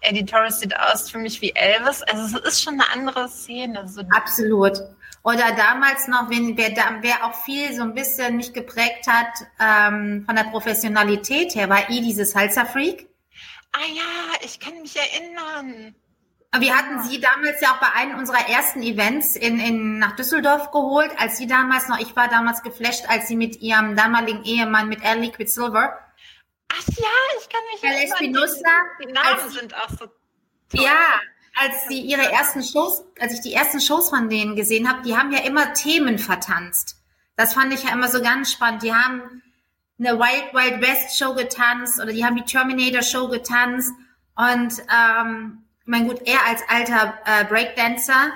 Eddie 0.01 0.25
Torres 0.25 0.59
sieht 0.59 0.75
aus 0.77 1.09
für 1.09 1.19
mich 1.19 1.41
wie 1.41 1.55
Elvis. 1.55 2.03
Also 2.03 2.37
es 2.37 2.45
ist 2.45 2.63
schon 2.63 2.73
eine 2.73 2.89
andere 2.91 3.29
Szene. 3.29 3.87
So 3.87 4.01
Absolut. 4.09 4.81
Oder 5.23 5.55
damals 5.55 6.07
noch, 6.07 6.29
wenn 6.29 6.57
wer, 6.57 6.73
wer 7.01 7.25
auch 7.25 7.33
viel 7.43 7.73
so 7.73 7.83
ein 7.83 7.93
bisschen 7.93 8.37
mich 8.37 8.53
geprägt 8.53 9.07
hat 9.07 9.27
ähm, 9.59 10.23
von 10.25 10.35
der 10.35 10.45
Professionalität 10.45 11.53
her, 11.55 11.69
war 11.69 11.89
I 11.89 12.01
dieses 12.01 12.31
Salsa-Freak. 12.31 13.07
Ah 13.71 13.85
ja, 13.93 14.45
ich 14.45 14.59
kann 14.59 14.81
mich 14.81 14.95
erinnern. 14.95 15.95
Wir 16.59 16.75
hatten 16.75 17.03
sie 17.03 17.19
damals 17.19 17.61
ja 17.61 17.73
auch 17.73 17.79
bei 17.79 17.91
einem 17.93 18.17
unserer 18.17 18.49
ersten 18.49 18.81
Events 18.81 19.35
in, 19.35 19.59
in, 19.59 19.99
nach 19.99 20.15
Düsseldorf 20.15 20.71
geholt, 20.71 21.11
als 21.17 21.37
sie 21.37 21.45
damals 21.45 21.87
noch, 21.87 21.99
ich 21.99 22.15
war 22.15 22.29
damals 22.29 22.63
geflasht, 22.63 23.05
als 23.07 23.27
sie 23.27 23.35
mit 23.35 23.57
ihrem 23.61 23.95
damaligen 23.95 24.43
Ehemann, 24.43 24.87
mit 24.87 25.03
Air 25.03 25.17
Liquid 25.17 25.49
Silver. 25.51 25.99
Ach 26.69 26.87
ja, 26.87 27.39
ich 27.39 27.49
kann 27.49 27.61
mich 27.71 27.83
erinnern. 27.83 28.11
Espinosa, 28.11 28.71
die, 28.99 29.07
die 29.07 29.13
Namen 29.13 29.39
als, 29.39 29.53
sind 29.53 29.75
auch 29.75 29.89
so 29.89 29.97
toll. 29.97 30.15
Ja, 30.71 31.19
als 31.57 31.87
sie 31.87 32.01
ihre 32.01 32.31
ersten 32.31 32.63
Shows, 32.63 33.03
als 33.19 33.33
ich 33.33 33.41
die 33.41 33.53
ersten 33.53 33.81
Shows 33.81 34.09
von 34.09 34.29
denen 34.29 34.55
gesehen 34.55 34.89
habe, 34.89 35.01
die 35.03 35.17
haben 35.17 35.31
ja 35.31 35.39
immer 35.39 35.73
Themen 35.73 36.17
vertanzt. 36.17 36.97
Das 37.35 37.53
fand 37.53 37.73
ich 37.73 37.83
ja 37.83 37.91
immer 37.91 38.07
so 38.07 38.21
ganz 38.21 38.51
spannend. 38.51 38.83
Die 38.83 38.93
haben 38.93 39.43
eine 39.99 40.19
Wild 40.19 40.53
Wild 40.53 40.81
West 40.81 41.17
Show 41.17 41.33
getanzt 41.33 41.99
oder 41.99 42.11
die 42.11 42.23
haben 42.23 42.35
die 42.35 42.43
Terminator 42.43 43.01
Show 43.01 43.27
getanzt 43.27 43.91
und 44.35 44.73
ähm, 44.93 45.63
mein 45.85 46.07
gut, 46.07 46.21
er 46.25 46.45
als 46.47 46.61
alter 46.69 47.13
äh, 47.25 47.45
Breakdancer 47.45 48.31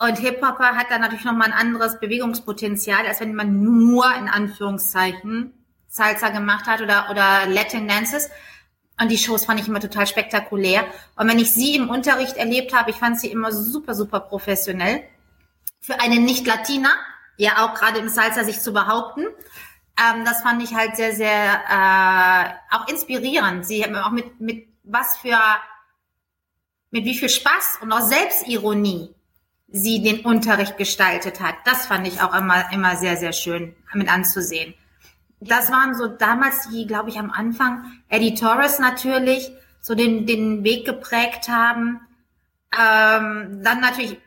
und 0.00 0.16
Hip-Hopper 0.18 0.76
hat 0.76 0.90
dann 0.90 1.00
natürlich 1.00 1.24
nochmal 1.24 1.48
ein 1.48 1.52
anderes 1.52 1.98
Bewegungspotenzial, 1.98 3.04
als 3.06 3.20
wenn 3.20 3.34
man 3.34 3.62
nur 3.62 4.06
in 4.14 4.28
Anführungszeichen 4.28 5.52
Salsa 5.88 6.28
gemacht 6.28 6.66
hat 6.66 6.80
oder, 6.80 7.08
oder 7.10 7.46
Latin 7.46 7.88
Dances. 7.88 8.30
Und 9.00 9.10
die 9.10 9.18
Shows 9.18 9.44
fand 9.44 9.60
ich 9.60 9.66
immer 9.66 9.80
total 9.80 10.06
spektakulär. 10.06 10.84
Und 11.16 11.28
wenn 11.28 11.40
ich 11.40 11.52
sie 11.52 11.74
im 11.74 11.90
Unterricht 11.90 12.36
erlebt 12.36 12.74
habe, 12.74 12.90
ich 12.90 12.96
fand 12.96 13.18
sie 13.18 13.28
immer 13.28 13.50
super, 13.50 13.94
super 13.94 14.20
professionell. 14.20 15.02
Für 15.80 16.00
eine 16.00 16.20
Nicht-Latina, 16.20 16.90
ja 17.36 17.64
auch 17.64 17.74
gerade 17.74 17.98
im 17.98 18.08
Salsa 18.08 18.44
sich 18.44 18.60
zu 18.60 18.72
behaupten. 18.72 19.26
Ähm, 19.98 20.24
das 20.24 20.42
fand 20.42 20.62
ich 20.62 20.74
halt 20.74 20.96
sehr, 20.96 21.14
sehr 21.14 21.60
äh, 21.68 22.74
auch 22.74 22.88
inspirierend. 22.88 23.66
Sie 23.66 23.82
haben 23.82 23.96
auch 23.96 24.10
mit, 24.10 24.40
mit 24.40 24.68
was 24.84 25.16
für, 25.18 25.38
mit 26.90 27.04
wie 27.04 27.16
viel 27.16 27.28
Spaß 27.28 27.78
und 27.82 27.92
auch 27.92 28.02
Selbstironie 28.02 29.14
sie 29.68 30.02
den 30.02 30.20
Unterricht 30.20 30.76
gestaltet 30.78 31.40
hat. 31.40 31.56
Das 31.64 31.86
fand 31.86 32.06
ich 32.06 32.22
auch 32.22 32.34
immer, 32.34 32.72
immer 32.72 32.96
sehr, 32.96 33.16
sehr 33.16 33.32
schön 33.32 33.74
mit 33.92 34.10
anzusehen. 34.10 34.74
Das 35.40 35.70
waren 35.70 35.94
so 35.94 36.06
damals 36.08 36.68
die, 36.68 36.86
glaube 36.86 37.10
ich, 37.10 37.18
am 37.18 37.30
Anfang 37.30 37.84
Eddie 38.08 38.34
Torres 38.34 38.78
natürlich 38.78 39.50
so 39.80 39.94
den, 39.94 40.26
den 40.26 40.64
Weg 40.64 40.84
geprägt 40.84 41.48
haben. 41.48 42.00
Ähm, 42.72 43.62
dann 43.62 43.80
natürlich, 43.80 44.18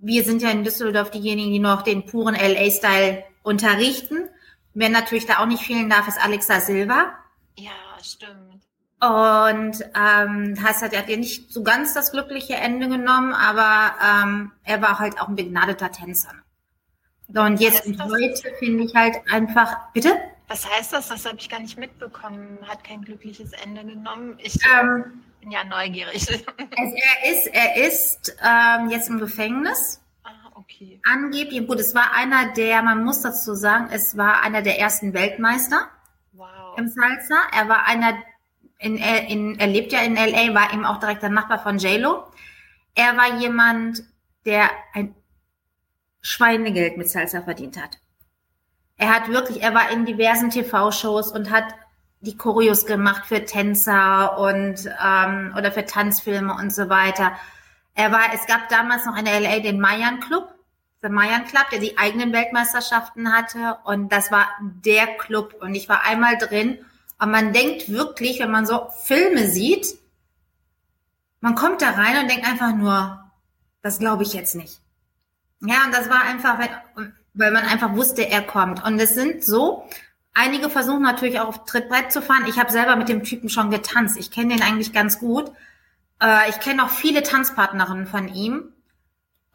wir 0.00 0.24
sind 0.24 0.42
ja 0.42 0.50
in 0.50 0.64
Düsseldorf 0.64 1.10
diejenigen, 1.10 1.52
die 1.52 1.58
noch 1.58 1.82
den 1.82 2.06
puren 2.06 2.34
LA-Style 2.34 3.24
unterrichten. 3.42 4.28
Wer 4.78 4.90
natürlich 4.90 5.24
da 5.24 5.38
auch 5.38 5.46
nicht 5.46 5.64
fehlen 5.64 5.88
darf, 5.88 6.06
ist 6.06 6.22
Alexa 6.22 6.60
Silva. 6.60 7.14
Ja, 7.56 7.70
stimmt. 8.02 8.62
Und 9.00 9.82
ähm, 9.94 10.62
heißt 10.62 10.82
hat 10.82 10.92
er 10.92 11.16
nicht 11.16 11.50
so 11.50 11.62
ganz 11.62 11.94
das 11.94 12.12
glückliche 12.12 12.56
Ende 12.56 12.86
genommen, 12.86 13.32
aber 13.32 13.94
ähm, 14.04 14.52
er 14.64 14.82
war 14.82 14.98
halt 14.98 15.18
auch 15.18 15.28
ein 15.28 15.34
begnadeter 15.34 15.90
Tänzer. 15.90 16.32
Und 17.28 17.58
jetzt 17.58 17.86
und 17.86 17.98
heute 18.02 18.52
finde 18.58 18.84
ich 18.84 18.94
halt 18.94 19.16
einfach, 19.32 19.92
bitte? 19.94 20.12
Was 20.48 20.70
heißt 20.70 20.92
das? 20.92 21.08
Das 21.08 21.24
habe 21.24 21.38
ich 21.38 21.48
gar 21.48 21.60
nicht 21.60 21.78
mitbekommen. 21.78 22.58
Hat 22.68 22.84
kein 22.84 23.00
glückliches 23.00 23.52
Ende 23.52 23.82
genommen. 23.82 24.38
Ich 24.42 24.58
ähm, 24.78 25.22
bin 25.40 25.52
ja 25.52 25.64
neugierig. 25.64 26.26
Es, 26.28 26.92
er 26.92 27.32
ist, 27.32 27.46
er 27.46 27.86
ist 27.86 28.36
ähm, 28.44 28.90
jetzt 28.90 29.08
im 29.08 29.18
Gefängnis. 29.18 30.02
Okay. 30.68 31.00
Angeblich, 31.04 31.66
gut, 31.66 31.78
es 31.78 31.94
war 31.94 32.12
einer 32.12 32.52
der, 32.52 32.82
man 32.82 33.04
muss 33.04 33.22
dazu 33.22 33.54
sagen, 33.54 33.88
es 33.92 34.16
war 34.16 34.42
einer 34.42 34.62
der 34.62 34.80
ersten 34.80 35.14
Weltmeister 35.14 35.88
wow. 36.32 36.76
im 36.76 36.88
Salsa. 36.88 37.36
Er 37.56 37.68
war 37.68 37.86
einer, 37.86 38.14
in, 38.78 38.96
in, 38.96 39.58
er 39.60 39.68
lebt 39.68 39.92
ja 39.92 40.00
in 40.00 40.16
LA, 40.16 40.54
war 40.54 40.72
eben 40.72 40.84
auch 40.84 40.98
direkt 40.98 41.22
der 41.22 41.30
Nachbar 41.30 41.60
von 41.62 41.78
JLo. 41.78 42.24
Er 42.96 43.16
war 43.16 43.38
jemand, 43.38 44.02
der 44.44 44.70
ein 44.92 45.14
Schweinegeld 46.20 46.96
mit 46.96 47.08
Salsa 47.08 47.42
verdient 47.42 47.80
hat. 47.80 47.98
Er 48.96 49.14
hat 49.14 49.28
wirklich, 49.28 49.62
er 49.62 49.72
war 49.72 49.90
in 49.90 50.04
diversen 50.04 50.50
TV-Shows 50.50 51.30
und 51.30 51.50
hat 51.50 51.64
die 52.20 52.36
Choreos 52.36 52.86
gemacht 52.86 53.26
für 53.26 53.44
Tänzer 53.44 54.38
und 54.38 54.90
ähm, 55.04 55.54
oder 55.56 55.70
für 55.70 55.84
Tanzfilme 55.84 56.54
und 56.54 56.74
so 56.74 56.88
weiter. 56.88 57.32
Er 57.94 58.10
war, 58.10 58.34
es 58.34 58.46
gab 58.46 58.68
damals 58.68 59.06
noch 59.06 59.16
in 59.16 59.26
LA 59.26 59.60
den 59.60 59.80
Mayan 59.80 60.20
Club, 60.20 60.55
der 61.06 61.12
Mayan 61.12 61.46
Club, 61.46 61.70
der 61.70 61.78
die 61.78 61.96
eigenen 61.98 62.32
Weltmeisterschaften 62.32 63.32
hatte 63.32 63.78
und 63.84 64.10
das 64.10 64.32
war 64.32 64.48
der 64.60 65.06
Club 65.06 65.54
und 65.60 65.76
ich 65.76 65.88
war 65.88 66.04
einmal 66.04 66.36
drin 66.36 66.78
und 67.20 67.30
man 67.30 67.52
denkt 67.52 67.88
wirklich, 67.88 68.40
wenn 68.40 68.50
man 68.50 68.66
so 68.66 68.88
Filme 69.04 69.48
sieht, 69.48 69.98
man 71.40 71.54
kommt 71.54 71.80
da 71.80 71.90
rein 71.90 72.20
und 72.20 72.28
denkt 72.28 72.44
einfach 72.44 72.74
nur, 72.74 73.24
das 73.82 74.00
glaube 74.00 74.24
ich 74.24 74.32
jetzt 74.32 74.56
nicht. 74.56 74.80
Ja, 75.60 75.84
und 75.84 75.94
das 75.94 76.10
war 76.10 76.22
einfach, 76.22 76.58
weil 77.34 77.52
man 77.52 77.62
einfach 77.62 77.94
wusste, 77.94 78.28
er 78.28 78.42
kommt. 78.42 78.84
Und 78.84 78.98
es 78.98 79.14
sind 79.14 79.44
so, 79.44 79.88
einige 80.34 80.68
versuchen 80.68 81.02
natürlich 81.02 81.38
auch 81.38 81.48
auf 81.48 81.66
Trittbrett 81.66 82.10
zu 82.10 82.20
fahren. 82.20 82.46
Ich 82.48 82.58
habe 82.58 82.72
selber 82.72 82.96
mit 82.96 83.08
dem 83.08 83.22
Typen 83.22 83.48
schon 83.48 83.70
getanzt. 83.70 84.16
Ich 84.18 84.32
kenne 84.32 84.56
den 84.56 84.62
eigentlich 84.64 84.92
ganz 84.92 85.20
gut. 85.20 85.52
Äh, 86.20 86.50
ich 86.50 86.58
kenne 86.58 86.82
auch 86.82 86.90
viele 86.90 87.22
Tanzpartnerinnen 87.22 88.08
von 88.08 88.26
ihm 88.26 88.72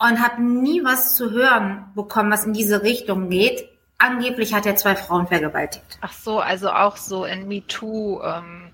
und 0.01 0.21
habe 0.21 0.41
nie 0.41 0.83
was 0.83 1.15
zu 1.15 1.31
hören 1.31 1.91
bekommen, 1.95 2.31
was 2.31 2.45
in 2.45 2.53
diese 2.53 2.81
Richtung 2.81 3.29
geht. 3.29 3.69
Angeblich 3.97 4.53
hat 4.53 4.65
er 4.65 4.75
zwei 4.75 4.95
Frauen 4.95 5.27
vergewaltigt. 5.27 5.99
Ach 6.01 6.13
so, 6.13 6.39
also 6.39 6.71
auch 6.71 6.97
so 6.97 7.25
in 7.25 7.47
MeToo. 7.47 8.21
Ähm 8.23 8.71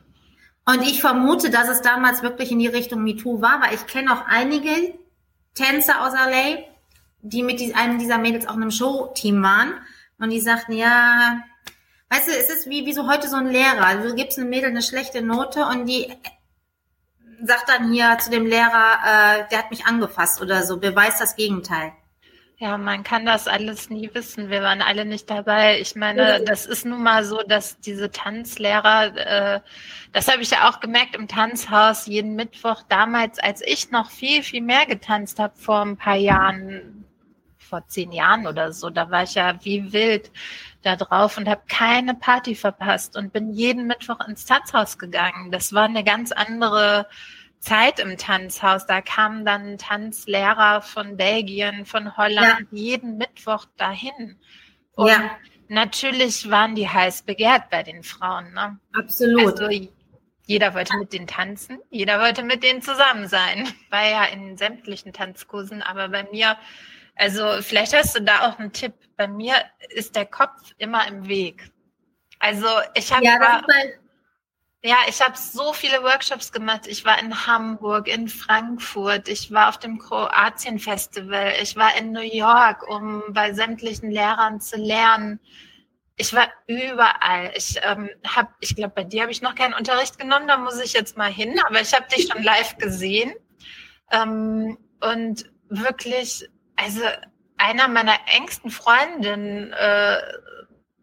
und 0.66 0.82
ich 0.84 1.02
vermute, 1.02 1.50
dass 1.50 1.68
es 1.70 1.82
damals 1.82 2.24
wirklich 2.24 2.52
in 2.52 2.60
die 2.60 2.68
Richtung 2.68 3.04
MeToo 3.04 3.42
war, 3.42 3.62
weil 3.62 3.76
ich 3.76 3.88
kenne 3.88 4.14
auch 4.14 4.26
einige 4.28 4.70
Tänzer 5.54 6.06
aus 6.06 6.14
LA, 6.14 6.60
die 7.22 7.44
mit 7.44 7.62
einem 7.76 8.00
dieser 8.00 8.18
Mädels 8.18 8.48
auch 8.48 8.56
in 8.56 8.62
einem 8.62 8.72
Showteam 8.72 9.44
waren. 9.44 9.74
Und 10.20 10.30
die 10.30 10.40
sagten, 10.40 10.74
ja, 10.74 11.42
weißt 12.10 12.28
du, 12.28 12.32
es 12.32 12.50
ist 12.50 12.70
wie, 12.70 12.86
wie 12.86 12.94
so 12.94 13.10
heute 13.10 13.28
so 13.28 13.36
ein 13.36 13.48
Lehrer. 13.48 14.02
Du 14.02 14.16
gibst 14.16 14.40
einem 14.40 14.50
Mädel 14.50 14.70
eine 14.70 14.82
schlechte 14.82 15.22
Note 15.22 15.66
und 15.66 15.88
die 15.88 16.08
sagt 17.44 17.70
dann 17.70 17.92
hier 17.92 18.18
zu 18.20 18.30
dem 18.30 18.46
Lehrer, 18.46 19.00
äh, 19.06 19.50
der 19.50 19.60
hat 19.60 19.72
mich 19.72 19.86
angefasst 19.86 20.42
oder 20.42 20.64
so, 20.64 20.78
beweist 20.80 21.22
das 21.22 21.36
Gegenteil. 21.36 21.94
Ja, 22.60 22.76
man 22.80 23.04
kann 23.04 23.24
das 23.24 23.48
alles 23.48 23.92
nie 23.92 24.10
wissen. 24.14 24.50
Wir 24.50 24.64
waren 24.64 24.82
alle 24.82 25.06
nicht 25.06 25.30
dabei. 25.30 25.80
Ich 25.80 25.96
meine, 25.96 26.44
das 26.44 26.66
ist 26.66 26.86
nun 26.86 27.04
mal 27.04 27.24
so, 27.24 27.44
dass 27.44 27.80
diese 27.80 28.10
Tanzlehrer, 28.10 29.16
äh, 29.16 29.60
das 30.12 30.28
habe 30.28 30.42
ich 30.42 30.50
ja 30.50 30.68
auch 30.68 30.80
gemerkt 30.80 31.16
im 31.16 31.28
Tanzhaus 31.28 32.08
jeden 32.08 32.36
Mittwoch 32.36 32.82
damals, 32.90 33.38
als 33.38 33.62
ich 33.62 33.92
noch 33.92 34.10
viel, 34.10 34.42
viel 34.42 34.64
mehr 34.64 34.88
getanzt 34.88 35.38
habe 35.38 35.56
vor 35.56 35.82
ein 35.82 35.98
paar 35.98 36.16
Jahren, 36.16 37.06
vor 37.60 37.88
zehn 37.88 38.12
Jahren 38.12 38.48
oder 38.48 38.74
so, 38.74 38.90
da 38.90 39.12
war 39.12 39.22
ich 39.22 39.36
ja 39.36 39.54
wie 39.64 39.94
wild 39.94 40.32
da 40.82 40.96
drauf 40.96 41.38
und 41.38 41.48
habe 41.50 41.64
keine 41.68 42.14
Party 42.14 42.56
verpasst 42.56 43.18
und 43.18 43.34
bin 43.34 43.52
jeden 43.52 43.88
Mittwoch 43.88 44.20
ins 44.28 44.46
Tanzhaus 44.46 44.98
gegangen. 44.98 45.52
Das 45.52 45.74
war 45.74 45.86
eine 45.86 46.04
ganz 46.04 46.32
andere 46.32 47.08
Zeit 47.60 48.00
im 48.00 48.18
Tanzhaus. 48.18 48.86
Da 48.86 49.02
kamen 49.02 49.46
dann 49.46 49.78
Tanzlehrer 49.78 50.82
von 50.82 51.18
Belgien, 51.18 51.86
von 51.86 52.16
Holland 52.16 52.68
ja. 52.72 52.78
jeden 52.78 53.18
Mittwoch 53.18 53.66
dahin. 53.78 54.38
Und 54.94 55.08
ja. 55.10 55.32
natürlich 55.68 56.50
waren 56.50 56.76
die 56.76 56.88
heiß 56.90 57.24
begehrt 57.24 57.70
bei 57.70 57.84
den 57.84 58.04
Frauen. 58.04 58.54
Ne? 58.54 58.80
Absolut. 58.94 59.60
Also, 59.60 59.90
jeder 60.46 60.74
wollte 60.74 60.96
mit 60.98 61.12
denen 61.12 61.28
tanzen, 61.28 61.80
jeder 61.90 62.22
wollte 62.22 62.42
mit 62.42 62.64
denen 62.64 62.82
zusammen 62.82 63.28
sein. 63.28 63.68
War 63.90 64.10
ja 64.10 64.24
in 64.26 64.58
sämtlichen 64.58 65.12
Tanzkursen, 65.12 65.82
aber 65.82 66.08
bei 66.08 66.24
mir 66.32 66.58
also 67.18 67.62
vielleicht 67.62 67.94
hast 67.94 68.16
du 68.16 68.22
da 68.22 68.48
auch 68.48 68.60
einen 68.60 68.72
Tipp. 68.72 68.94
Bei 69.16 69.28
mir 69.28 69.56
ist 69.90 70.16
der 70.16 70.26
Kopf 70.26 70.72
immer 70.78 71.08
im 71.08 71.28
Weg. 71.28 71.72
Also 72.40 72.68
ich 72.94 73.12
habe 73.12 73.26
ja, 73.26 73.62
ja, 74.84 74.98
ich 75.10 75.20
habe 75.22 75.36
so 75.36 75.74
viele 75.74 76.04
Workshops 76.04 76.52
gemacht. 76.52 76.88
Ich 76.88 77.04
war 77.04 77.20
in 77.20 77.48
Hamburg, 77.48 78.08
in 78.08 78.28
Frankfurt, 78.28 79.28
ich 79.28 79.52
war 79.52 79.70
auf 79.70 79.80
dem 79.80 79.98
Kroatien 79.98 80.78
Festival, 80.78 81.54
ich 81.62 81.76
war 81.76 81.98
in 81.98 82.12
New 82.12 82.22
York, 82.22 82.88
um 82.88 83.24
bei 83.30 83.54
sämtlichen 83.54 84.12
Lehrern 84.12 84.62
zu 84.62 84.78
lernen. 84.78 85.40
Ich 86.16 86.34
war 86.34 86.48
überall. 86.68 87.52
Ich 87.56 87.80
ähm, 87.84 88.10
habe, 88.26 88.50
ich 88.60 88.76
glaube, 88.76 88.94
bei 88.96 89.04
dir 89.04 89.24
habe 89.24 89.32
ich 89.32 89.42
noch 89.42 89.56
keinen 89.56 89.74
Unterricht 89.74 90.18
genommen. 90.20 90.48
Da 90.48 90.58
muss 90.58 90.80
ich 90.80 90.94
jetzt 90.94 91.18
mal 91.18 91.32
hin. 91.32 91.60
Aber 91.68 91.82
ich 91.82 91.94
habe 91.94 92.08
dich 92.08 92.28
schon 92.32 92.42
live 92.42 92.78
gesehen 92.78 93.34
ähm, 94.12 94.78
und 95.00 95.52
wirklich 95.70 96.48
also 96.78 97.02
einer 97.58 97.88
meiner 97.88 98.16
engsten 98.36 98.72
Freundinnen, 98.72 99.74
äh, 99.74 100.22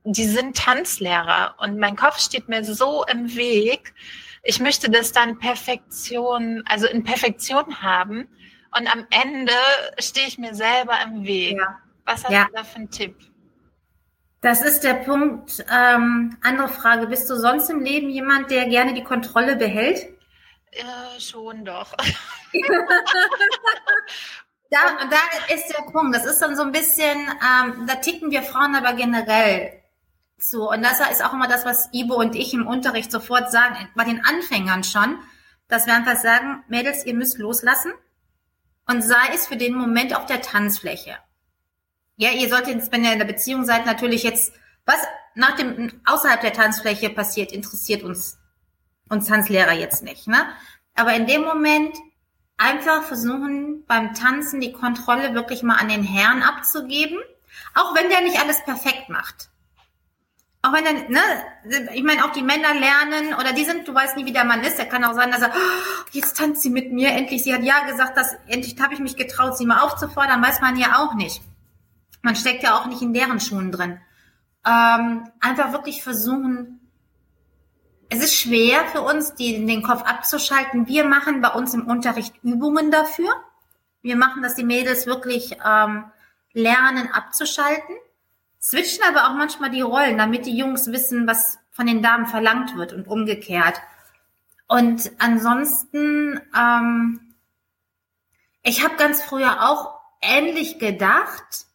die 0.05 0.27
sind 0.27 0.57
Tanzlehrer 0.57 1.57
und 1.59 1.79
mein 1.79 1.97
Kopf 1.97 2.19
steht 2.19 2.49
mir 2.49 2.65
so 2.65 3.05
im 3.05 3.35
Weg. 3.35 3.95
Ich 4.43 4.61
möchte 4.61 4.91
das 4.91 5.13
dann 5.13 5.39
Perfektion, 5.39 6.63
also 6.67 6.87
in 6.87 7.03
Perfektion 7.03 7.83
haben. 7.83 8.29
Und 8.77 8.93
am 8.93 9.07
Ende 9.11 9.53
stehe 9.99 10.27
ich 10.27 10.39
mir 10.39 10.55
selber 10.55 10.95
im 11.05 11.25
Weg. 11.25 11.57
Ja. 11.57 11.79
Was 12.05 12.25
hast 12.25 12.33
ja. 12.33 12.45
du 12.47 12.53
da 12.53 12.65
für 12.65 12.77
einen 12.77 12.91
Tipp? 12.91 13.17
Das 14.43 14.61
ist 14.61 14.81
der 14.81 14.95
Punkt. 14.95 15.65
Ähm, 15.73 16.37
andere 16.43 16.69
Frage. 16.69 17.07
Bist 17.07 17.31
du 17.31 17.37
sonst 17.37 17.71
im 17.71 17.81
Leben 17.81 18.11
jemand, 18.11 18.51
der 18.51 18.67
gerne 18.67 18.93
die 18.93 19.05
Kontrolle 19.05 19.57
behält? 19.57 20.07
Äh, 20.73 21.19
schon 21.19 21.65
doch. 21.65 21.95
Da, 24.70 24.79
da 25.09 25.55
ist 25.55 25.68
der 25.68 25.83
Punkt. 25.90 26.14
Das 26.16 26.24
ist 26.24 26.40
dann 26.40 26.57
so 26.57 26.62
ein 26.62 26.72
bisschen, 26.72 27.18
ähm, 27.18 27.87
da 27.87 27.96
ticken 27.96 28.31
wir 28.31 28.42
Frauen 28.42 28.74
aber 28.74 28.94
generell 28.94 29.83
zu. 30.38 30.68
Und 30.68 30.83
das 30.83 31.00
ist 31.11 31.24
auch 31.24 31.33
immer 31.33 31.48
das, 31.48 31.64
was 31.64 31.88
Ibo 31.92 32.14
und 32.14 32.35
ich 32.35 32.55
im 32.55 32.66
Unterricht 32.66 33.11
sofort 33.11 33.50
sagen, 33.50 33.88
bei 33.94 34.05
den 34.05 34.24
Anfängern 34.24 34.85
schon, 34.85 35.18
dass 35.68 35.87
wir 35.87 35.94
einfach 35.94 36.16
sagen, 36.16 36.64
Mädels, 36.68 37.07
ihr 37.07 37.14
müsst 37.14 37.38
loslassen. 37.38 37.92
Und 38.87 39.03
sei 39.03 39.33
es 39.33 39.46
für 39.46 39.57
den 39.57 39.74
Moment 39.74 40.14
auf 40.14 40.27
der 40.27 40.42
Tanzfläche. 40.42 41.16
Ja, 42.16 42.31
ihr 42.31 42.48
solltet, 42.48 42.92
wenn 42.92 43.05
ihr 43.05 43.12
in 43.12 43.18
der 43.18 43.27
Beziehung 43.27 43.64
seid, 43.64 43.87
natürlich 43.87 44.22
jetzt, 44.22 44.53
was 44.85 44.98
nach 45.35 45.57
dem, 45.57 46.00
außerhalb 46.05 46.40
der 46.40 46.53
Tanzfläche 46.53 47.11
passiert, 47.11 47.50
interessiert 47.50 48.03
uns, 48.03 48.38
uns 49.09 49.27
Tanzlehrer 49.27 49.72
jetzt 49.72 50.03
nicht, 50.03 50.29
ne? 50.29 50.46
Aber 50.94 51.14
in 51.14 51.27
dem 51.27 51.42
Moment 51.42 51.96
einfach 52.57 53.03
versuchen, 53.03 53.85
beim 53.87 54.14
Tanzen 54.14 54.61
die 54.61 54.73
Kontrolle 54.73 55.35
wirklich 55.35 55.62
mal 55.62 55.77
an 55.77 55.88
den 55.88 56.03
Herrn 56.03 56.43
abzugeben, 56.43 57.19
auch 57.75 57.95
wenn 57.95 58.09
der 58.09 58.23
nicht 58.23 58.40
alles 58.40 58.62
perfekt 58.64 59.09
macht. 59.09 59.51
Auch 60.62 60.73
wenn 60.73 60.85
dann, 60.85 61.11
ne, 61.11 61.21
ich 61.93 62.03
meine, 62.03 62.25
auch 62.25 62.33
die 62.33 62.43
Männer 62.43 62.73
lernen 62.73 63.35
oder 63.35 63.53
die 63.53 63.64
sind, 63.64 63.87
du 63.87 63.93
weißt 63.95 64.17
nie, 64.17 64.25
wie 64.25 64.33
der 64.33 64.47
Mann 64.47 64.62
ist. 64.62 64.79
Der 64.79 64.87
kann 64.87 65.05
auch 65.05 65.12
sein, 65.12 65.31
dass 65.31 65.43
er, 65.43 65.51
oh, 65.55 66.05
jetzt 66.12 66.38
tanzt 66.38 66.62
sie 66.62 66.71
mit 66.71 66.90
mir, 66.90 67.11
endlich, 67.11 67.45
sie 67.45 67.53
hat 67.53 67.62
ja 67.62 67.85
gesagt, 67.87 68.17
dass 68.17 68.35
endlich 68.47 68.81
habe 68.81 68.95
ich 68.95 69.01
mich 69.01 69.17
getraut, 69.17 69.59
sie 69.59 69.67
mal 69.67 69.81
aufzufordern, 69.81 70.43
weiß 70.43 70.62
man 70.62 70.79
ja 70.79 70.99
auch 70.99 71.14
nicht. 71.14 71.43
Man 72.23 72.35
steckt 72.35 72.62
ja 72.62 72.79
auch 72.79 72.87
nicht 72.87 73.03
in 73.03 73.12
deren 73.12 73.40
Schuhen 73.40 73.73
drin. 73.73 74.01
Ähm, 74.67 75.29
einfach 75.38 75.73
wirklich 75.73 76.03
versuchen, 76.03 76.84
es 78.09 78.23
ist 78.23 78.35
schwer 78.35 78.85
für 78.87 79.01
uns, 79.01 79.35
die, 79.35 79.64
den 79.64 79.83
Kopf 79.83 80.03
abzuschalten. 80.03 80.87
Wir 80.87 81.05
machen 81.05 81.40
bei 81.40 81.49
uns 81.49 81.75
im 81.75 81.87
Unterricht 81.87 82.35
Übungen 82.43 82.90
dafür. 82.90 83.31
Wir 84.03 84.17
machen, 84.17 84.43
dass 84.43 84.55
die 84.55 84.64
Mädels 84.64 85.07
wirklich 85.07 85.57
ähm, 85.64 86.05
lernen 86.53 87.11
abzuschalten, 87.12 87.97
switchen 88.61 89.03
aber 89.09 89.29
auch 89.29 89.35
manchmal 89.35 89.71
die 89.71 89.81
Rollen, 89.81 90.19
damit 90.19 90.47
die 90.47 90.57
Jungs 90.57 90.90
wissen, 90.93 91.27
was 91.27 91.59
von 91.71 91.87
den 91.87 92.03
Damen 92.03 92.27
verlangt 92.27 92.77
wird 92.77 92.93
und 92.93 93.09
umgekehrt. 93.09 93.81
Und 94.67 95.11
ansonsten, 95.19 96.40
ähm, 96.57 97.35
ich 98.62 98.85
habe 98.85 98.97
ganz 98.97 99.23
früher 99.23 99.69
auch 99.69 99.99
ähnlich 100.23 100.79
gedacht, 100.79 101.67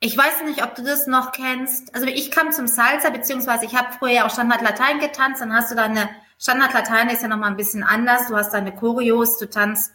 ich 0.00 0.16
weiß 0.16 0.42
nicht, 0.44 0.62
ob 0.62 0.74
du 0.74 0.82
das 0.82 1.06
noch 1.06 1.32
kennst. 1.32 1.94
Also 1.94 2.06
ich 2.06 2.30
kam 2.30 2.52
zum 2.52 2.66
Salsa, 2.66 3.10
beziehungsweise 3.10 3.64
ich 3.64 3.74
habe 3.74 3.94
früher 3.98 4.26
auch 4.26 4.30
Standard 4.30 4.62
Latein 4.62 4.98
getanzt. 4.98 5.40
Dann 5.40 5.54
hast 5.54 5.70
du 5.70 5.74
deine 5.74 6.08
Standard 6.38 6.74
Latein 6.74 7.08
ist 7.08 7.22
ja 7.22 7.28
noch 7.28 7.38
mal 7.38 7.46
ein 7.46 7.56
bisschen 7.56 7.82
anders. 7.82 8.28
Du 8.28 8.36
hast 8.36 8.52
deine 8.52 8.74
Choreos, 8.74 9.38
du 9.38 9.48
tanzt, 9.48 9.92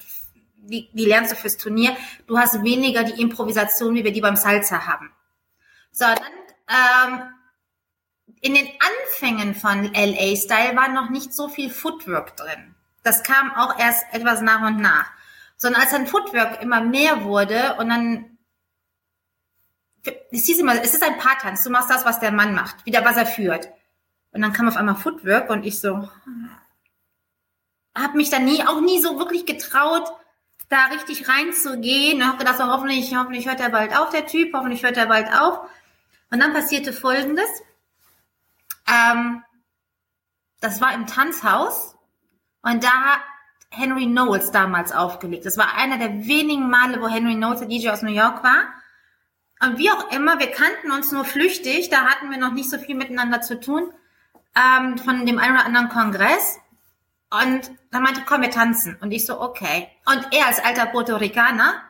die, 0.55 0.89
die 0.93 1.05
lernst 1.05 1.31
du 1.31 1.35
fürs 1.35 1.57
Turnier. 1.57 1.95
Du 2.25 2.37
hast 2.37 2.63
weniger 2.63 3.03
die 3.03 3.21
Improvisation, 3.21 3.93
wie 3.93 4.03
wir 4.03 4.11
die 4.11 4.21
beim 4.21 4.35
Salsa 4.35 4.87
haben. 4.87 5.11
So, 5.91 6.05
dann 6.05 7.11
ähm, 7.11 7.21
in 8.41 8.55
den 8.55 8.67
Anfängen 8.67 9.53
von 9.53 9.83
LA 9.93 10.35
Style 10.35 10.75
war 10.75 10.87
noch 10.89 11.11
nicht 11.11 11.33
so 11.33 11.47
viel 11.47 11.69
Footwork 11.69 12.35
drin. 12.37 12.75
Das 13.03 13.23
kam 13.23 13.53
auch 13.53 13.77
erst 13.77 14.03
etwas 14.13 14.41
nach 14.41 14.65
und 14.65 14.79
nach. 14.79 15.11
Sondern 15.57 15.81
als 15.81 15.91
dann 15.91 16.07
Footwork 16.07 16.59
immer 16.61 16.81
mehr 16.81 17.23
wurde 17.23 17.75
und 17.77 17.89
dann 17.89 18.37
es 20.31 20.45
hieß 20.45 20.59
immer, 20.59 20.81
es 20.81 20.93
ist 20.93 21.03
ein 21.03 21.17
Paartanz, 21.17 21.63
du 21.63 21.69
machst 21.69 21.89
das, 21.89 22.05
was 22.05 22.19
der 22.19 22.31
Mann 22.31 22.53
macht, 22.53 22.85
wieder 22.85 23.05
was 23.05 23.17
er 23.17 23.25
führt. 23.25 23.69
Und 24.31 24.41
dann 24.41 24.53
kam 24.53 24.67
auf 24.67 24.77
einmal 24.77 24.95
Footwork 24.95 25.49
und 25.49 25.65
ich 25.65 25.79
so, 25.79 26.09
habe 27.95 28.17
mich 28.17 28.29
dann 28.29 28.45
nie, 28.45 28.65
auch 28.65 28.81
nie 28.81 29.01
so 29.01 29.19
wirklich 29.19 29.45
getraut, 29.45 30.09
da 30.69 30.85
richtig 30.85 31.27
reinzugehen 31.27 32.21
und 32.21 32.27
habe 32.27 32.37
gedacht, 32.37 32.57
so, 32.57 32.65
hoffentlich, 32.65 33.13
hoffentlich 33.15 33.47
hört 33.47 33.59
er 33.59 33.69
bald 33.69 33.95
auf, 33.97 34.09
der 34.09 34.25
Typ, 34.25 34.53
hoffentlich 34.53 34.83
hört 34.83 34.97
er 34.97 35.07
bald 35.07 35.27
auf. 35.33 35.59
Und 36.31 36.39
dann 36.39 36.53
passierte 36.53 36.93
Folgendes. 36.93 37.49
Ähm, 38.87 39.43
das 40.61 40.79
war 40.79 40.93
im 40.93 41.07
Tanzhaus 41.07 41.95
und 42.61 42.83
da 42.83 42.89
hat 42.89 43.21
Henry 43.69 44.05
Knowles 44.05 44.51
damals 44.51 44.91
aufgelegt. 44.93 45.45
Das 45.45 45.57
war 45.57 45.75
einer 45.75 45.97
der 45.97 46.25
wenigen 46.25 46.69
Male, 46.69 47.01
wo 47.01 47.07
Henry 47.07 47.35
Knowles, 47.35 47.59
der 47.59 47.67
DJ 47.67 47.89
aus 47.89 48.01
New 48.01 48.11
York 48.11 48.43
war. 48.43 48.67
Und 49.61 49.77
wie 49.77 49.91
auch 49.91 50.11
immer, 50.11 50.39
wir 50.39 50.49
kannten 50.51 50.91
uns 50.91 51.11
nur 51.11 51.23
flüchtig, 51.23 51.89
da 51.89 52.05
hatten 52.05 52.31
wir 52.31 52.37
noch 52.37 52.51
nicht 52.51 52.69
so 52.69 52.79
viel 52.79 52.95
miteinander 52.95 53.41
zu 53.41 53.59
tun, 53.59 53.93
ähm, 54.55 54.97
von 54.97 55.25
dem 55.25 55.37
einen 55.37 55.55
oder 55.55 55.65
anderen 55.65 55.89
Kongress. 55.89 56.59
Und 57.29 57.71
dann 57.91 58.03
meinte, 58.03 58.23
komm, 58.25 58.41
wir 58.41 58.49
tanzen. 58.49 58.97
Und 59.01 59.11
ich 59.11 59.25
so, 59.25 59.39
okay. 59.39 59.87
Und 60.05 60.27
er 60.31 60.47
als 60.47 60.59
alter 60.59 60.87
Puerto 60.87 61.15
Ricaner 61.15 61.81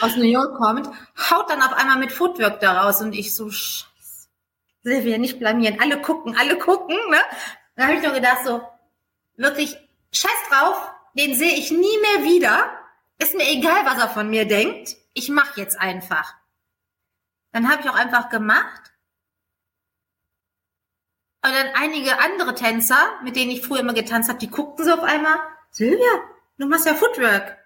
aus 0.00 0.16
New 0.16 0.24
York 0.24 0.56
kommt, 0.56 0.88
haut 1.30 1.48
dann 1.48 1.62
auf 1.62 1.72
einmal 1.72 1.98
mit 1.98 2.12
Footwork 2.12 2.60
da 2.60 2.82
raus. 2.82 3.00
Und 3.00 3.14
ich 3.14 3.34
so, 3.34 3.48
scheiße. 3.48 4.28
Silvia, 4.82 5.18
nicht 5.18 5.38
blamieren. 5.38 5.80
Alle 5.80 6.00
gucken, 6.02 6.36
alle 6.36 6.58
gucken. 6.58 6.96
Ne? 7.10 7.18
Dann 7.76 7.86
habe 7.86 7.96
ich 7.96 8.02
nur 8.02 8.12
gedacht, 8.12 8.38
so, 8.44 8.60
wirklich, 9.36 9.76
scheiß 10.12 10.30
drauf, 10.50 10.90
den 11.14 11.34
sehe 11.34 11.54
ich 11.54 11.70
nie 11.70 11.78
mehr 11.78 12.24
wieder. 12.24 12.70
Ist 13.18 13.34
mir 13.34 13.48
egal, 13.48 13.84
was 13.84 13.98
er 13.98 14.08
von 14.08 14.28
mir 14.28 14.46
denkt. 14.46 14.96
Ich 15.14 15.28
mach 15.28 15.56
jetzt 15.56 15.80
einfach. 15.80 16.34
Dann 17.52 17.70
habe 17.70 17.82
ich 17.82 17.88
auch 17.88 17.94
einfach 17.94 18.28
gemacht. 18.28 18.92
Und 21.44 21.52
dann 21.52 21.68
einige 21.74 22.18
andere 22.20 22.54
Tänzer, 22.54 23.20
mit 23.22 23.36
denen 23.36 23.50
ich 23.50 23.64
früher 23.64 23.80
immer 23.80 23.94
getanzt 23.94 24.28
habe, 24.28 24.38
die 24.38 24.50
guckten 24.50 24.84
so 24.84 24.94
auf 24.94 25.04
einmal, 25.04 25.38
Silvia, 25.70 26.22
du 26.58 26.66
machst 26.66 26.86
ja 26.86 26.94
Footwork. 26.94 27.56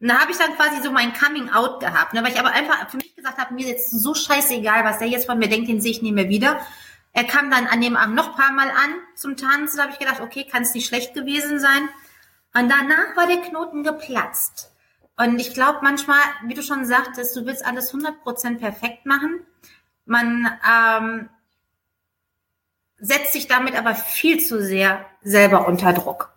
Und 0.00 0.08
da 0.08 0.20
habe 0.20 0.32
ich 0.32 0.38
dann 0.38 0.56
quasi 0.56 0.82
so 0.82 0.90
mein 0.90 1.12
Coming 1.14 1.50
Out 1.50 1.80
gehabt, 1.80 2.12
ne, 2.12 2.22
weil 2.22 2.32
ich 2.32 2.38
aber 2.38 2.50
einfach 2.50 2.90
für 2.90 2.96
mich 2.96 3.14
gesagt 3.14 3.38
habe, 3.38 3.54
mir 3.54 3.60
ist 3.60 3.68
jetzt 3.68 3.90
so 3.90 4.14
scheißegal, 4.14 4.84
was 4.84 4.98
der 4.98 5.08
jetzt 5.08 5.26
von 5.26 5.38
mir 5.38 5.48
denkt, 5.48 5.68
den 5.68 5.80
sehe 5.80 5.90
ich 5.90 6.02
nie 6.02 6.12
mehr 6.12 6.28
wieder. 6.28 6.60
Er 7.12 7.24
kam 7.24 7.50
dann 7.50 7.66
an 7.66 7.80
dem 7.80 7.96
Abend 7.96 8.14
noch 8.14 8.36
paar 8.36 8.52
Mal 8.52 8.70
an 8.70 8.94
zum 9.14 9.36
Tanzen, 9.36 9.78
da 9.78 9.84
habe 9.84 9.92
ich 9.92 9.98
gedacht, 9.98 10.20
okay, 10.20 10.44
kann 10.44 10.62
es 10.62 10.74
nicht 10.74 10.86
schlecht 10.86 11.14
gewesen 11.14 11.58
sein. 11.58 11.88
Und 12.52 12.68
danach 12.68 13.16
war 13.16 13.26
der 13.26 13.40
Knoten 13.40 13.84
geplatzt. 13.84 14.70
Und 15.18 15.38
ich 15.38 15.54
glaube 15.54 15.78
manchmal, 15.82 16.20
wie 16.44 16.54
du 16.54 16.62
schon 16.62 16.84
sagtest, 16.84 17.34
du 17.36 17.46
willst 17.46 17.64
alles 17.64 17.92
100% 17.92 18.58
perfekt 18.58 19.06
machen. 19.06 19.40
Man 20.04 20.50
ähm, 20.68 21.28
setzt 22.98 23.32
sich 23.32 23.46
damit 23.48 23.76
aber 23.76 23.94
viel 23.94 24.40
zu 24.44 24.62
sehr 24.62 25.04
selber 25.22 25.66
unter 25.66 25.92
Druck. 25.92 26.35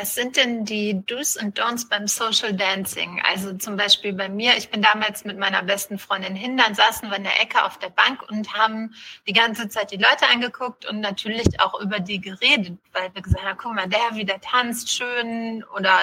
Was 0.00 0.14
sind 0.14 0.38
denn 0.38 0.64
die 0.64 1.04
Do's 1.04 1.36
und 1.36 1.60
Don'ts 1.60 1.86
beim 1.86 2.08
Social 2.08 2.54
Dancing? 2.54 3.20
Also 3.28 3.52
zum 3.52 3.76
Beispiel 3.76 4.14
bei 4.14 4.30
mir, 4.30 4.56
ich 4.56 4.70
bin 4.70 4.80
damals 4.80 5.26
mit 5.26 5.36
meiner 5.36 5.62
besten 5.62 5.98
Freundin 5.98 6.34
hin, 6.34 6.56
dann 6.56 6.74
saßen 6.74 7.10
wir 7.10 7.18
in 7.18 7.24
der 7.24 7.38
Ecke 7.42 7.62
auf 7.62 7.78
der 7.78 7.90
Bank 7.90 8.22
und 8.30 8.54
haben 8.54 8.94
die 9.28 9.34
ganze 9.34 9.68
Zeit 9.68 9.90
die 9.90 9.98
Leute 9.98 10.26
angeguckt 10.32 10.86
und 10.86 11.00
natürlich 11.00 11.60
auch 11.60 11.78
über 11.82 12.00
die 12.00 12.18
geredet, 12.18 12.78
weil 12.92 13.14
wir 13.14 13.20
gesagt 13.20 13.44
haben, 13.44 13.58
guck 13.58 13.74
mal, 13.74 13.90
der 13.90 14.14
wieder 14.14 14.40
tanzt 14.40 14.90
schön 14.90 15.64
oder 15.76 15.98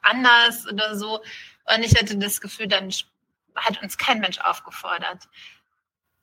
anders 0.00 0.66
oder 0.66 0.96
so. 0.96 1.20
Und 1.76 1.84
ich 1.84 1.94
hatte 2.00 2.16
das 2.16 2.40
Gefühl, 2.40 2.68
dann 2.68 2.90
hat 3.54 3.82
uns 3.82 3.98
kein 3.98 4.20
Mensch 4.20 4.38
aufgefordert. 4.38 5.28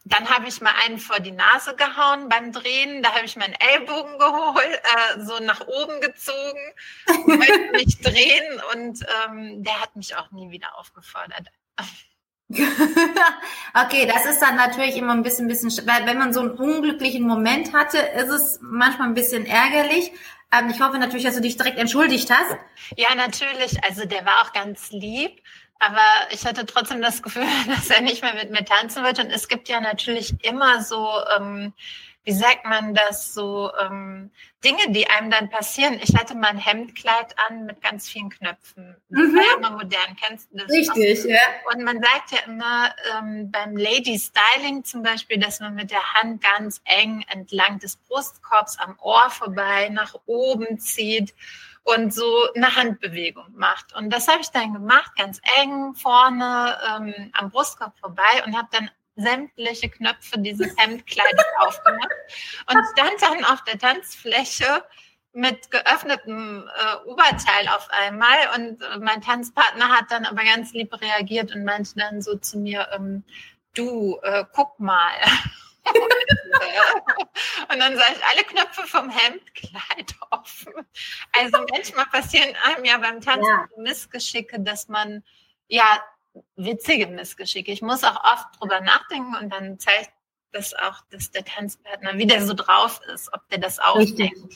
Dann 0.09 0.29
habe 0.29 0.47
ich 0.47 0.61
mal 0.61 0.73
einen 0.85 0.99
vor 0.99 1.19
die 1.19 1.31
Nase 1.31 1.75
gehauen 1.75 2.29
beim 2.29 2.51
Drehen. 2.51 3.03
Da 3.03 3.13
habe 3.13 3.25
ich 3.25 3.35
meinen 3.35 3.53
Ellbogen 3.53 4.17
geholt, 4.17 4.81
äh, 4.83 5.21
so 5.21 5.39
nach 5.39 5.61
oben 5.67 5.99
gezogen, 6.01 6.59
wollte 7.05 7.71
mich 7.73 7.99
drehen 7.99 8.61
und 8.73 9.05
ähm, 9.25 9.63
der 9.63 9.81
hat 9.81 9.95
mich 9.95 10.15
auch 10.15 10.31
nie 10.31 10.49
wieder 10.49 10.77
aufgefordert. 10.77 11.47
okay, 12.49 14.05
das 14.05 14.25
ist 14.25 14.39
dann 14.41 14.55
natürlich 14.55 14.95
immer 14.95 15.11
ein 15.11 15.23
bisschen, 15.23 15.47
bisschen, 15.47 15.69
weil 15.85 16.05
wenn 16.05 16.17
man 16.17 16.31
so 16.31 16.39
einen 16.39 16.51
unglücklichen 16.51 17.27
Moment 17.27 17.73
hatte, 17.73 17.97
ist 17.97 18.29
es 18.29 18.59
manchmal 18.61 19.09
ein 19.09 19.13
bisschen 19.13 19.45
ärgerlich. 19.45 20.13
Ähm, 20.53 20.69
ich 20.69 20.79
hoffe 20.79 20.97
natürlich, 20.97 21.25
dass 21.25 21.35
du 21.35 21.41
dich 21.41 21.57
direkt 21.57 21.77
entschuldigt 21.77 22.31
hast. 22.31 22.55
Ja, 22.95 23.13
natürlich. 23.15 23.83
Also 23.83 24.05
der 24.05 24.25
war 24.25 24.43
auch 24.43 24.53
ganz 24.53 24.91
lieb. 24.91 25.41
Aber 25.79 26.01
ich 26.31 26.45
hatte 26.45 26.65
trotzdem 26.65 27.01
das 27.01 27.21
Gefühl, 27.21 27.45
dass 27.67 27.89
er 27.89 28.01
nicht 28.01 28.21
mehr 28.21 28.33
mit 28.33 28.51
mir 28.51 28.65
tanzen 28.65 29.03
wird. 29.03 29.19
Und 29.19 29.31
es 29.31 29.47
gibt 29.47 29.69
ja 29.69 29.79
natürlich 29.79 30.33
immer 30.43 30.83
so, 30.83 31.07
ähm, 31.37 31.73
wie 32.23 32.33
sagt 32.33 32.65
man 32.65 32.93
das, 32.93 33.33
so 33.33 33.71
ähm, 33.79 34.31
Dinge, 34.61 34.91
die 34.91 35.09
einem 35.09 35.31
dann 35.31 35.49
passieren. 35.49 35.97
Ich 36.03 36.13
hatte 36.13 36.35
mal 36.35 36.49
ein 36.49 36.57
Hemdkleid 36.57 37.33
an 37.47 37.65
mit 37.65 37.81
ganz 37.81 38.09
vielen 38.09 38.29
Knöpfen. 38.29 38.97
Das 39.09 39.27
mhm. 39.27 39.35
war 39.35 39.43
ja 39.45 39.57
immer 39.57 39.69
modern, 39.71 40.17
kennst 40.21 40.51
du 40.51 40.57
das? 40.57 40.69
Richtig, 40.69 41.21
auch? 41.21 41.29
ja. 41.29 41.39
Und 41.71 41.83
man 41.85 42.01
sagt 42.01 42.31
ja 42.31 42.39
immer 42.45 42.93
ähm, 43.17 43.49
beim 43.49 43.77
Lady 43.77 44.19
Styling 44.19 44.83
zum 44.83 45.03
Beispiel, 45.03 45.39
dass 45.39 45.61
man 45.61 45.75
mit 45.75 45.89
der 45.89 46.15
Hand 46.15 46.41
ganz 46.41 46.81
eng 46.83 47.23
entlang 47.29 47.79
des 47.79 47.95
Brustkorbs 47.95 48.77
am 48.79 48.97
Ohr 48.99 49.29
vorbei 49.29 49.87
nach 49.87 50.15
oben 50.25 50.79
zieht 50.79 51.33
und 51.87 52.13
so 52.13 52.51
eine 52.53 52.75
Handbewegung 52.75 53.45
macht. 53.55 53.95
Und 53.95 54.11
das 54.11 54.27
habe 54.27 54.41
ich 54.41 54.49
dann 54.49 54.73
gemacht, 54.73 55.11
ganz 55.15 55.39
eng 55.61 55.95
vorne 55.95 56.77
ähm, 56.89 57.31
am 57.33 57.49
Brustkorb 57.49 57.97
vorbei 57.97 58.43
und 58.45 58.57
habe 58.57 58.67
dann 58.71 58.91
sämtliche 59.15 59.89
Knöpfe 59.89 60.37
dieses 60.37 60.75
Hemdkleides 60.77 61.45
aufgemacht 61.59 62.11
und 62.69 62.85
stand 62.91 63.21
dann 63.21 63.45
auf 63.45 63.63
der 63.63 63.79
Tanzfläche 63.79 64.83
mit 65.31 65.71
geöffnetem 65.71 66.67
äh, 66.67 67.09
Oberteil 67.09 67.69
auf 67.69 67.87
einmal 67.89 68.37
und 68.55 68.81
äh, 68.81 68.97
mein 68.99 69.21
Tanzpartner 69.21 69.87
hat 69.87 70.11
dann 70.11 70.25
aber 70.25 70.43
ganz 70.43 70.73
lieb 70.73 70.93
reagiert 71.01 71.55
und 71.55 71.63
meinte 71.63 71.91
dann 71.95 72.21
so 72.21 72.35
zu 72.37 72.59
mir, 72.59 72.89
ähm, 72.91 73.23
du, 73.75 74.19
äh, 74.23 74.43
guck 74.53 74.77
mal. 74.79 75.13
und 77.71 77.79
dann 77.79 77.93
ich 77.93 78.25
alle 78.25 78.43
Knöpfe 78.45 78.87
vom 78.87 79.09
Hemdkleid 79.09 80.15
offen. 80.31 80.73
Also 81.39 81.65
manchmal 81.71 82.05
passieren 82.07 82.55
einem 82.63 82.85
ja 82.85 82.97
beim 82.97 83.21
Tanzen 83.21 83.45
ja. 83.45 83.67
Missgeschicke, 83.77 84.59
dass 84.59 84.87
man 84.87 85.23
ja 85.67 86.01
witzige 86.55 87.07
Missgeschicke. 87.07 87.71
Ich 87.71 87.81
muss 87.81 88.03
auch 88.03 88.23
oft 88.23 88.59
drüber 88.59 88.81
nachdenken 88.81 89.35
und 89.35 89.51
dann 89.51 89.79
zeigt 89.79 90.11
das 90.51 90.73
auch, 90.73 91.01
dass 91.09 91.31
der 91.31 91.45
Tanzpartner 91.45 92.17
wieder 92.17 92.45
so 92.45 92.53
drauf 92.53 93.01
ist, 93.13 93.33
ob 93.33 93.47
der 93.49 93.59
das 93.59 93.79
auch 93.79 93.97
Richtig. 93.97 94.31
denkt. 94.31 94.55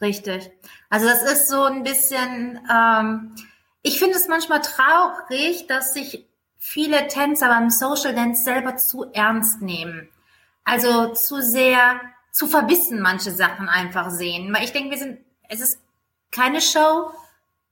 Richtig. 0.00 0.50
Also 0.90 1.06
das 1.06 1.22
ist 1.22 1.48
so 1.48 1.64
ein 1.64 1.82
bisschen, 1.82 2.60
ähm, 2.70 3.34
ich 3.82 3.98
finde 3.98 4.16
es 4.16 4.28
manchmal 4.28 4.60
traurig, 4.60 5.66
dass 5.68 5.94
sich 5.94 6.26
viele 6.58 7.06
Tänzer 7.08 7.48
beim 7.48 7.70
Social 7.70 8.14
Dance 8.14 8.42
selber 8.44 8.76
zu 8.76 9.10
ernst 9.12 9.62
nehmen. 9.62 10.10
Also 10.66 11.14
zu 11.14 11.40
sehr, 11.40 12.00
zu 12.32 12.48
verbissen 12.48 13.00
manche 13.00 13.30
Sachen 13.30 13.68
einfach 13.68 14.10
sehen. 14.10 14.52
Weil 14.52 14.64
ich 14.64 14.72
denke, 14.72 14.90
wir 14.90 14.98
sind, 14.98 15.20
es 15.48 15.60
ist 15.60 15.80
keine 16.32 16.60
Show, 16.60 17.12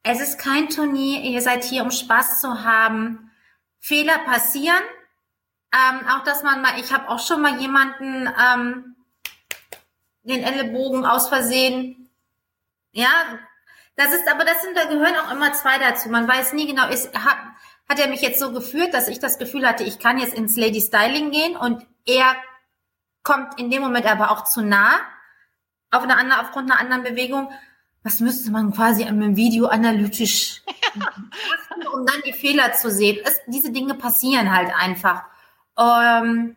es 0.05 0.21
ist 0.21 0.39
kein 0.39 0.69
Turnier, 0.69 1.21
ihr 1.23 1.43
seid 1.43 1.65
hier, 1.65 1.83
um 1.83 1.91
Spaß 1.91 2.41
zu 2.41 2.63
haben. 2.63 3.31
Fehler 3.81 4.19
passieren. 4.21 4.83
Ähm, 5.73 6.07
auch 6.09 6.23
dass 6.23 6.45
man 6.45 6.63
mal, 6.63 6.79
ich 6.79 6.93
habe 6.93 7.09
auch 7.09 7.19
schon 7.19 7.43
mal 7.43 7.61
jemanden 7.61 8.29
ähm, 8.29 8.95
den 10.23 10.45
Ellenbogen 10.45 11.05
aus 11.05 11.29
Versehen. 11.29 12.09
Ja, 12.93 13.11
das 13.97 14.13
ist, 14.13 14.29
aber 14.31 14.45
das 14.45 14.63
sind, 14.63 14.77
da 14.77 14.85
gehören 14.85 15.17
auch 15.17 15.33
immer 15.33 15.53
zwei 15.53 15.79
dazu. 15.79 16.11
Man 16.11 16.29
weiß 16.29 16.53
nie 16.53 16.69
genau, 16.69 16.89
ist, 16.89 17.13
hat, 17.13 17.39
hat 17.89 17.99
er 17.99 18.07
mich 18.07 18.23
jetzt 18.23 18.39
so 18.39 18.53
geführt, 18.53 18.95
dass 18.95 19.09
ich 19.09 19.19
das 19.19 19.39
Gefühl 19.39 19.67
hatte, 19.67 19.83
ich 19.83 19.99
kann 19.99 20.19
jetzt 20.19 20.35
ins 20.35 20.57
Lady 20.57 20.81
Styling 20.81 21.33
gehen 21.33 21.57
und 21.57 21.85
er 22.07 22.37
kommt 23.25 23.59
in 23.59 23.71
dem 23.71 23.83
Moment 23.83 24.07
aber 24.07 24.31
auch 24.31 24.45
zu 24.45 24.63
nah 24.63 24.93
auf 25.91 26.03
eine 26.03 26.17
andere, 26.17 26.41
aufgrund 26.41 26.71
einer 26.71 26.81
anderen 26.81 27.03
Bewegung 27.03 27.51
was 28.05 28.21
müsste 28.21 28.51
man 28.51 28.73
quasi 28.73 29.03
im 29.03 29.35
Video 29.35 29.67
analytisch 29.67 30.63
machen, 30.95 31.31
um 31.93 32.07
dann 32.07 32.21
die 32.25 32.35
Fehler 32.35 32.73
zu 32.75 32.91
sehen. 32.91 33.19
Es, 33.25 33.41
diese 33.47 33.73
Dinge 33.73 33.95
passieren 33.95 34.55
halt 34.55 34.71
einfach. 34.79 35.25
Ähm, 35.79 36.57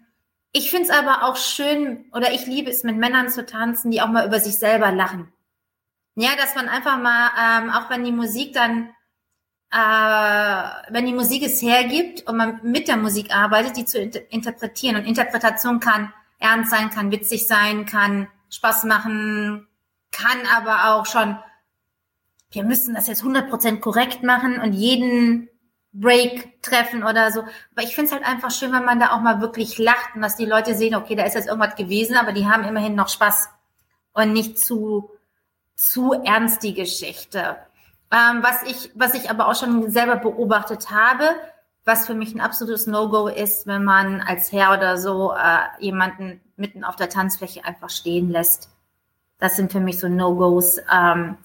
ich 0.52 0.70
finde 0.70 0.90
es 0.90 0.94
aber 0.94 1.24
auch 1.24 1.38
schön, 1.38 2.06
oder 2.12 2.34
ich 2.34 2.46
liebe 2.46 2.70
es, 2.70 2.84
mit 2.84 2.98
Männern 2.98 3.30
zu 3.30 3.46
tanzen, 3.46 3.92
die 3.92 4.02
auch 4.02 4.10
mal 4.10 4.28
über 4.28 4.42
sich 4.42 4.60
selber 4.60 4.92
lachen. 4.92 5.32
Ja, 6.16 6.32
dass 6.36 6.54
man 6.56 6.68
einfach 6.68 6.98
mal, 6.98 7.32
ähm, 7.40 7.70
auch 7.70 7.90
wenn 7.90 8.04
die 8.04 8.12
Musik 8.12 8.54
dann, 8.54 8.90
äh, 9.72 10.92
wenn 10.92 11.06
die 11.06 11.14
Musik 11.14 11.44
es 11.44 11.62
hergibt 11.62 12.28
und 12.28 12.36
man 12.36 12.60
mit 12.64 12.90
der 12.90 12.98
Musik 12.98 13.34
arbeitet, 13.34 13.78
die 13.78 13.86
zu 13.86 14.00
inter 14.00 14.20
interpretieren. 14.32 14.98
Und 14.98 15.06
Interpretation 15.06 15.80
kann 15.80 16.12
ernst 16.40 16.72
sein, 16.72 16.90
kann 16.90 17.12
witzig 17.12 17.48
sein, 17.48 17.86
kann 17.86 18.28
Spaß 18.50 18.86
machen, 18.86 19.68
kann 20.12 20.40
aber 20.56 20.96
auch 20.96 21.06
schon, 21.06 21.38
wir 22.52 22.64
müssen 22.64 22.96
das 22.96 23.08
jetzt 23.08 23.24
100% 23.24 23.80
korrekt 23.80 24.24
machen 24.24 24.60
und 24.60 24.74
jeden 24.74 25.50
Break 25.94 26.62
treffen 26.62 27.04
oder 27.04 27.32
so. 27.32 27.42
Aber 27.42 27.84
ich 27.84 27.96
finde 27.96 28.08
es 28.08 28.12
halt 28.14 28.26
einfach 28.26 28.52
schön, 28.52 28.72
wenn 28.72 28.86
man 28.86 29.00
da 29.00 29.12
auch 29.12 29.22
mal 29.22 29.42
wirklich 29.42 29.78
lacht 29.78 30.16
und 30.16 30.22
dass 30.22 30.36
die 30.36 30.46
Leute 30.46 30.76
sehen, 30.76 30.96
okay, 30.96 31.16
da 31.16 31.24
ist 31.24 31.34
jetzt 31.34 31.48
irgendwas 31.48 31.76
gewesen, 31.76 32.16
aber 32.16 32.34
die 32.34 32.48
haben 32.48 32.64
immerhin 32.64 32.96
noch 32.96 33.10
Spaß 33.10 33.50
und 34.14 34.34
nicht 34.34 34.60
zu, 34.60 35.10
zu 35.76 36.14
ernst 36.14 36.64
die 36.64 36.74
Geschichte. 36.74 37.58
Ähm, 38.12 38.42
was 38.42 38.64
ich, 38.64 38.92
was 38.96 39.16
ich 39.16 39.30
aber 39.30 39.48
auch 39.48 39.56
schon 39.56 39.90
selber 39.92 40.16
beobachtet 40.18 40.92
habe, 40.92 41.36
was 41.88 42.06
für 42.06 42.16
mich 42.16 42.36
ein 42.36 42.42
absolutes 42.42 42.86
No-Go 42.86 43.30
ist, 43.30 43.66
wenn 43.66 43.86
man 43.86 44.20
als 44.20 44.52
Herr 44.52 44.74
oder 44.74 44.98
so 44.98 45.34
äh, 45.34 45.60
jemanden 45.80 46.42
mitten 46.58 46.84
auf 46.84 46.98
der 46.98 47.08
Tanzfläche 47.08 47.64
einfach 47.64 47.90
stehen 47.90 48.30
lässt. 48.30 48.70
Das 49.40 49.56
sind 49.56 49.72
für 49.72 49.80
mich 49.80 49.98
so 49.98 50.10
No-Gos. 50.10 50.80
Ähm, 50.94 51.38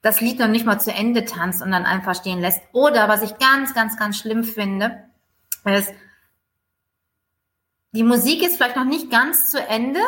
das 0.00 0.22
Lied 0.22 0.38
noch 0.38 0.48
nicht 0.48 0.64
mal 0.64 0.80
zu 0.80 0.90
Ende 0.90 1.26
tanzt 1.26 1.60
und 1.60 1.70
dann 1.70 1.84
einfach 1.84 2.14
stehen 2.14 2.40
lässt. 2.40 2.62
Oder 2.72 3.10
was 3.10 3.20
ich 3.20 3.36
ganz, 3.38 3.74
ganz, 3.74 3.98
ganz 3.98 4.16
schlimm 4.16 4.42
finde, 4.42 5.04
ist, 5.66 5.92
die 7.92 8.04
Musik 8.04 8.42
ist 8.42 8.56
vielleicht 8.56 8.76
noch 8.76 8.84
nicht 8.84 9.10
ganz 9.10 9.50
zu 9.50 9.60
Ende, 9.60 10.00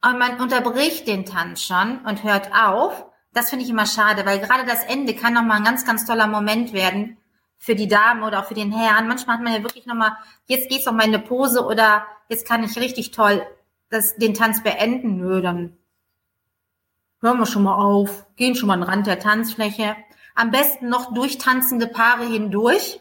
aber 0.00 0.18
man 0.18 0.40
unterbricht 0.40 1.08
den 1.08 1.26
Tanz 1.26 1.62
schon 1.62 1.98
und 2.06 2.22
hört 2.22 2.52
auf. 2.54 3.06
Das 3.32 3.50
finde 3.50 3.64
ich 3.64 3.70
immer 3.70 3.86
schade, 3.86 4.24
weil 4.24 4.38
gerade 4.38 4.66
das 4.66 4.84
Ende 4.84 5.16
kann 5.16 5.34
nochmal 5.34 5.56
ein 5.56 5.64
ganz, 5.64 5.84
ganz 5.84 6.04
toller 6.04 6.28
Moment 6.28 6.72
werden 6.72 7.16
für 7.60 7.76
die 7.76 7.86
Damen 7.86 8.24
oder 8.24 8.40
auch 8.40 8.46
für 8.46 8.54
den 8.54 8.72
Herrn. 8.72 9.06
Manchmal 9.06 9.36
hat 9.36 9.44
man 9.44 9.52
ja 9.52 9.62
wirklich 9.62 9.86
nochmal, 9.86 10.16
jetzt 10.46 10.68
geht's 10.68 10.86
noch 10.86 10.94
mal 10.94 11.06
in 11.06 11.14
eine 11.14 11.22
Pose 11.22 11.64
oder 11.64 12.04
jetzt 12.28 12.48
kann 12.48 12.64
ich 12.64 12.76
richtig 12.76 13.12
toll 13.12 13.46
das, 13.90 14.16
den 14.16 14.34
Tanz 14.34 14.62
beenden, 14.62 15.18
nö, 15.18 15.42
dann 15.42 15.76
hören 17.20 17.38
wir 17.38 17.46
schon 17.46 17.64
mal 17.64 17.74
auf, 17.74 18.24
gehen 18.36 18.54
schon 18.54 18.68
mal 18.68 18.74
an 18.74 18.80
den 18.80 18.88
Rand 18.88 19.06
der 19.06 19.18
Tanzfläche. 19.18 19.96
Am 20.34 20.50
besten 20.50 20.88
noch 20.88 21.12
durchtanzende 21.12 21.86
Paare 21.86 22.24
hindurch. 22.24 23.00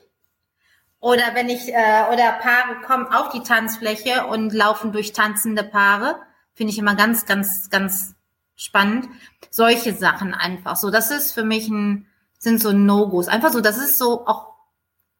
Oder 0.99 1.33
wenn 1.33 1.47
ich, 1.47 1.69
äh, 1.69 2.03
oder 2.11 2.33
Paare 2.33 2.81
kommen 2.85 3.07
auf 3.07 3.29
die 3.29 3.43
Tanzfläche 3.43 4.25
und 4.25 4.51
laufen 4.51 4.91
durch 4.91 5.13
tanzende 5.13 5.63
Paare. 5.63 6.19
Finde 6.53 6.73
ich 6.73 6.79
immer 6.79 6.95
ganz, 6.95 7.25
ganz, 7.25 7.69
ganz 7.69 8.15
spannend. 8.57 9.07
Solche 9.49 9.93
Sachen 9.93 10.33
einfach 10.33 10.75
so. 10.75 10.89
Das 10.89 11.11
ist 11.11 11.31
für 11.31 11.45
mich 11.45 11.69
ein, 11.69 12.07
sind 12.37 12.59
so 12.59 12.73
No-Gos. 12.73 13.29
Einfach 13.29 13.51
so, 13.51 13.61
das 13.61 13.77
ist 13.77 13.97
so 13.97 14.27
auch 14.27 14.48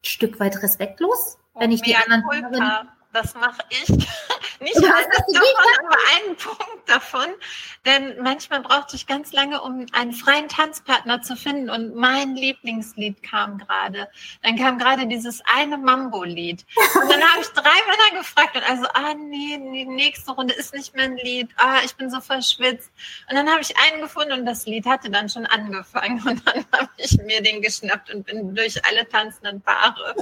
Stück 0.03 0.39
weit 0.39 0.62
respektlos, 0.62 1.38
wenn 1.55 1.71
ich 1.71 1.81
die 1.81 1.95
anderen 1.95 2.23
Paare 2.23 2.88
das 3.12 3.33
mache 3.33 3.62
ich. 3.69 3.88
Nicht 4.60 4.78
alles 4.78 5.17
davon, 5.34 5.86
aber 5.86 5.98
einen 6.15 6.36
Punkt 6.36 6.89
davon. 6.89 7.28
Denn 7.86 8.22
manchmal 8.22 8.62
brauchte 8.62 8.95
ich 8.95 9.08
ganz 9.08 9.32
lange, 9.32 9.62
um 9.62 9.86
einen 9.93 10.12
freien 10.12 10.50
Tanzpartner 10.50 11.22
zu 11.22 11.36
finden. 11.36 11.69
Und 11.69 11.95
mein 11.95 12.36
Lieblingslied 12.36 13.24
kam 13.24 13.58
gerade. 13.58 14.10
Dann 14.43 14.58
kam 14.58 14.78
gerade 14.78 15.08
dieses 15.08 15.41
eine 15.54 15.78
Mambo-Lied. 15.78 16.65
Und 16.95 17.10
dann 17.10 17.22
habe 17.22 17.41
ich 17.41 17.48
drei 17.50 17.63
Männer 17.63 18.19
gefragt 18.19 18.56
und 18.56 18.69
also, 18.69 18.86
ah 18.93 19.13
nee, 19.13 19.58
die 19.58 19.86
nächste 19.86 20.32
Runde 20.32 20.54
ist 20.54 20.74
nicht 20.74 20.95
mein 20.95 21.15
Lied. 21.17 21.50
Ah, 21.56 21.78
ich 21.86 21.95
bin 21.95 22.10
so 22.10 22.19
verschwitzt. 22.19 22.91
Und 23.30 23.36
dann 23.36 23.50
habe 23.50 23.62
ich 23.62 23.74
einen 23.78 24.02
gefunden 24.02 24.34
und 24.34 24.45
das 24.45 24.65
Lied 24.65 24.86
hatte 24.86 25.10
dann 25.10 25.30
schon 25.30 25.45
angefangen. 25.45 26.22
Und 26.28 26.45
dann 26.45 26.65
habe 26.74 26.89
ich 26.98 27.17
mir 27.24 27.41
den 27.41 27.62
geschnappt 27.62 28.13
und 28.13 28.26
bin 28.26 28.56
durch 28.56 28.84
alle 28.86 29.08
tanzenden 29.08 29.62
Paare 29.62 30.15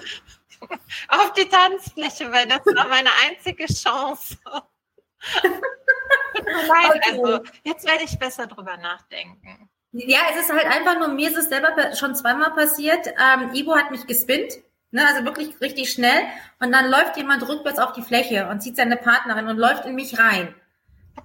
auf 1.07 1.33
die 1.33 1.47
Tanzfläche, 1.47 2.31
weil 2.31 2.47
das 2.47 2.65
war 2.65 2.87
meine 2.87 3.09
einzige 3.27 3.65
Chance. 3.65 4.37
Nein, 5.43 6.89
okay. 6.89 7.01
also 7.11 7.43
jetzt 7.63 7.85
werde 7.85 8.03
ich 8.03 8.17
besser 8.19 8.47
drüber 8.47 8.77
nachdenken. 8.77 9.69
Ja, 9.91 10.19
es 10.31 10.41
ist 10.41 10.51
halt 10.51 10.65
einfach 10.65 10.99
nur, 10.99 11.07
mir 11.09 11.29
ist 11.29 11.37
es 11.37 11.49
selber 11.49 11.95
schon 11.95 12.15
zweimal 12.15 12.51
passiert. 12.51 13.07
Ähm, 13.07 13.53
Ivo 13.53 13.75
hat 13.75 13.89
mich 13.89 14.05
gespinnt, 14.05 14.53
ne, 14.91 15.07
also 15.07 15.25
wirklich 15.25 15.59
richtig 15.61 15.91
schnell. 15.91 16.21
Und 16.59 16.71
dann 16.71 16.89
läuft 16.91 17.17
jemand 17.17 17.47
rückwärts 17.47 17.79
auf 17.79 17.93
die 17.93 18.01
Fläche 18.01 18.47
und 18.47 18.61
zieht 18.61 18.75
seine 18.75 18.97
Partnerin 18.97 19.47
und 19.47 19.57
läuft 19.57 19.85
in 19.85 19.95
mich 19.95 20.19
rein. 20.19 20.53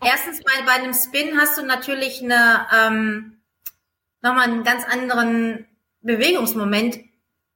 Erstens 0.01 0.43
bei, 0.43 0.63
bei 0.65 0.73
einem 0.73 0.95
Spin 0.95 1.39
hast 1.39 1.59
du 1.59 1.63
natürlich 1.65 2.23
eine, 2.23 2.67
ähm, 2.75 3.43
nochmal 4.23 4.45
einen 4.45 4.65
ganz 4.65 4.85
anderen 4.85 5.67
Bewegungsmoment 6.01 6.99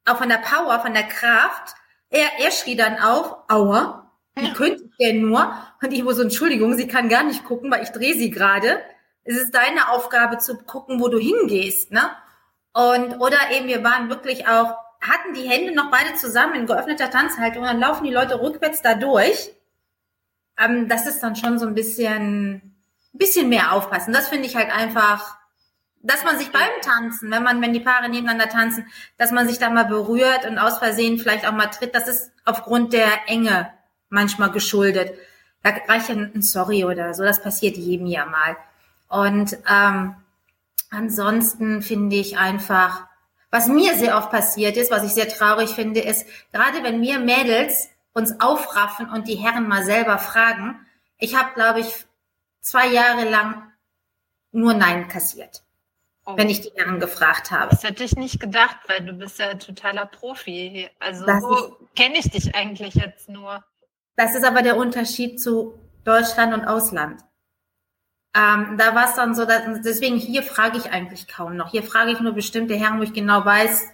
auch 0.06 0.18
von 0.18 0.28
der 0.28 0.38
Power, 0.38 0.80
von 0.80 0.94
der 0.94 1.04
Kraft. 1.04 1.74
Er, 2.10 2.28
er 2.38 2.50
schrie 2.50 2.76
dann 2.76 2.98
auf, 2.98 3.36
aua, 3.48 4.10
wie 4.36 4.52
könnte 4.52 4.84
ich 4.84 4.96
denn 4.98 5.22
nur? 5.22 5.52
Und 5.82 5.92
ich 5.92 6.02
muss 6.02 6.16
so, 6.16 6.22
Entschuldigung, 6.22 6.74
sie 6.74 6.86
kann 6.86 7.08
gar 7.08 7.24
nicht 7.24 7.44
gucken, 7.44 7.70
weil 7.70 7.82
ich 7.82 7.90
drehe 7.90 8.14
sie 8.14 8.30
gerade. 8.30 8.80
Es 9.24 9.36
ist 9.36 9.54
deine 9.54 9.90
Aufgabe 9.90 10.38
zu 10.38 10.58
gucken, 10.58 11.00
wo 11.00 11.08
du 11.08 11.18
hingehst, 11.18 11.90
ne? 11.90 12.10
Und, 12.72 13.20
oder 13.20 13.38
eben, 13.52 13.68
wir 13.68 13.82
waren 13.82 14.10
wirklich 14.10 14.46
auch, 14.46 14.74
hatten 15.00 15.34
die 15.34 15.48
Hände 15.48 15.74
noch 15.74 15.90
beide 15.90 16.14
zusammen 16.14 16.54
in 16.54 16.66
geöffneter 16.66 17.10
Tanzhaltung 17.10 17.64
dann 17.64 17.80
laufen 17.80 18.04
die 18.04 18.12
Leute 18.12 18.40
rückwärts 18.40 18.82
da 18.82 18.94
durch. 18.94 19.50
Ähm, 20.58 20.88
das 20.88 21.06
ist 21.06 21.22
dann 21.22 21.36
schon 21.36 21.58
so 21.58 21.66
ein 21.66 21.74
bisschen, 21.74 22.54
ein 22.54 23.18
bisschen 23.18 23.48
mehr 23.48 23.72
aufpassen. 23.72 24.12
Das 24.12 24.28
finde 24.28 24.46
ich 24.46 24.56
halt 24.56 24.70
einfach, 24.70 25.38
dass 26.06 26.24
man 26.24 26.38
sich 26.38 26.50
beim 26.52 26.70
Tanzen, 26.82 27.30
wenn 27.30 27.42
man, 27.42 27.60
wenn 27.60 27.72
die 27.72 27.80
Paare 27.80 28.08
nebeneinander 28.08 28.48
tanzen, 28.48 28.86
dass 29.18 29.32
man 29.32 29.48
sich 29.48 29.58
da 29.58 29.70
mal 29.70 29.84
berührt 29.84 30.46
und 30.46 30.58
aus 30.58 30.78
Versehen 30.78 31.18
vielleicht 31.18 31.46
auch 31.46 31.52
mal 31.52 31.66
tritt, 31.66 31.94
das 31.94 32.08
ist 32.08 32.30
aufgrund 32.44 32.92
der 32.92 33.08
Enge 33.26 33.72
manchmal 34.08 34.50
geschuldet. 34.50 35.14
Da 35.62 35.70
reicht 35.88 36.08
ja 36.08 36.14
ein 36.14 36.42
Sorry 36.42 36.84
oder 36.84 37.12
so, 37.14 37.24
das 37.24 37.42
passiert 37.42 37.76
jedem 37.76 38.06
ja 38.06 38.24
mal. 38.26 38.56
Und 39.08 39.58
ähm, 39.68 40.14
ansonsten 40.90 41.82
finde 41.82 42.16
ich 42.16 42.38
einfach, 42.38 43.06
was 43.50 43.66
mir 43.66 43.94
sehr 43.96 44.16
oft 44.16 44.30
passiert 44.30 44.76
ist, 44.76 44.90
was 44.90 45.04
ich 45.04 45.12
sehr 45.12 45.28
traurig 45.28 45.70
finde, 45.70 46.00
ist, 46.00 46.26
gerade 46.52 46.82
wenn 46.82 47.00
wir 47.02 47.18
Mädels 47.18 47.88
uns 48.12 48.40
aufraffen 48.40 49.10
und 49.10 49.28
die 49.28 49.36
Herren 49.36 49.68
mal 49.68 49.84
selber 49.84 50.18
fragen, 50.18 50.80
ich 51.18 51.36
habe, 51.36 51.52
glaube 51.54 51.80
ich, 51.80 52.06
zwei 52.60 52.88
Jahre 52.88 53.28
lang 53.28 53.72
nur 54.52 54.74
Nein 54.74 55.08
kassiert. 55.08 55.65
Oh. 56.28 56.36
Wenn 56.36 56.50
ich 56.50 56.60
die 56.60 56.72
Herren 56.74 56.98
gefragt 56.98 57.52
habe. 57.52 57.70
Das 57.70 57.84
hätte 57.84 58.02
ich 58.02 58.16
nicht 58.16 58.40
gedacht, 58.40 58.76
weil 58.88 59.04
du 59.04 59.12
bist 59.12 59.38
ja 59.38 59.54
totaler 59.54 60.06
Profi. 60.06 60.90
Also 60.98 61.24
so 61.40 61.76
kenne 61.94 62.18
ich 62.18 62.28
dich 62.28 62.52
eigentlich 62.56 62.94
jetzt 62.94 63.28
nur. 63.28 63.64
Das 64.16 64.34
ist 64.34 64.44
aber 64.44 64.62
der 64.62 64.76
Unterschied 64.76 65.40
zu 65.40 65.78
Deutschland 66.02 66.52
und 66.52 66.64
Ausland. 66.64 67.20
Ähm, 68.34 68.76
da 68.76 68.94
war 68.94 69.08
es 69.08 69.14
dann 69.14 69.36
so, 69.36 69.44
dass, 69.44 69.82
deswegen 69.82 70.16
hier 70.16 70.42
frage 70.42 70.78
ich 70.78 70.90
eigentlich 70.90 71.28
kaum 71.28 71.56
noch. 71.56 71.70
Hier 71.70 71.84
frage 71.84 72.10
ich 72.10 72.20
nur 72.20 72.32
bestimmte 72.32 72.74
Herren, 72.74 72.98
wo 72.98 73.04
ich 73.04 73.12
genau 73.12 73.44
weiß, 73.44 73.86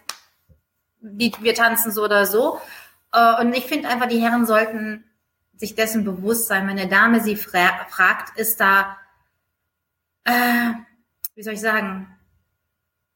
die, 1.01 1.33
wir 1.41 1.55
tanzen 1.55 1.93
so 1.93 2.03
oder 2.03 2.25
so. 2.25 2.61
Äh, 3.13 3.41
und 3.43 3.53
ich 3.55 3.67
finde 3.67 3.89
einfach, 3.89 4.09
die 4.09 4.23
Herren 4.23 4.47
sollten 4.47 5.05
sich 5.55 5.75
dessen 5.75 6.05
bewusst 6.05 6.49
sein. 6.49 6.67
Wenn 6.67 6.79
eine 6.79 6.89
Dame 6.89 7.21
sie 7.21 7.37
fra 7.37 7.85
fragt, 7.91 8.39
ist 8.39 8.59
da, 8.59 8.97
äh, 10.25 10.73
wie 11.35 11.43
soll 11.43 11.55
ich 11.55 11.61
sagen, 11.61 12.09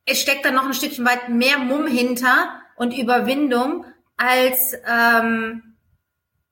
es 0.07 0.21
steckt 0.21 0.45
da 0.45 0.51
noch 0.53 0.65
ein 0.65 0.75
Stückchen 0.75 1.05
weit 1.05 1.29
mehr 1.29 1.59
Mumm 1.59 1.87
hinter 1.87 2.61
und 2.77 2.97
Überwindung, 2.97 3.85
als, 4.17 4.75
ähm, 4.87 5.77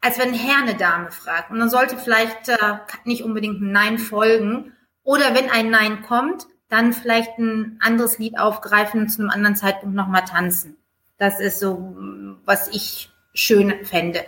als 0.00 0.18
wenn 0.18 0.28
ein 0.28 0.34
Herr 0.34 0.58
eine 0.58 0.74
Dame 0.74 1.10
fragt. 1.12 1.50
Und 1.50 1.60
dann 1.60 1.70
sollte 1.70 1.96
vielleicht 1.96 2.48
äh, 2.48 2.78
nicht 3.04 3.22
unbedingt 3.22 3.62
ein 3.62 3.72
Nein 3.72 3.98
folgen. 3.98 4.72
Oder 5.04 5.34
wenn 5.34 5.50
ein 5.50 5.70
Nein 5.70 6.02
kommt, 6.02 6.46
dann 6.68 6.92
vielleicht 6.92 7.38
ein 7.38 7.78
anderes 7.80 8.18
Lied 8.18 8.38
aufgreifen 8.38 9.02
und 9.02 9.08
zu 9.08 9.22
einem 9.22 9.30
anderen 9.30 9.56
Zeitpunkt 9.56 9.94
nochmal 9.94 10.24
tanzen. 10.24 10.76
Das 11.18 11.38
ist 11.38 11.60
so, 11.60 11.94
was 12.44 12.68
ich 12.68 13.10
schön 13.32 13.84
fände. 13.84 14.24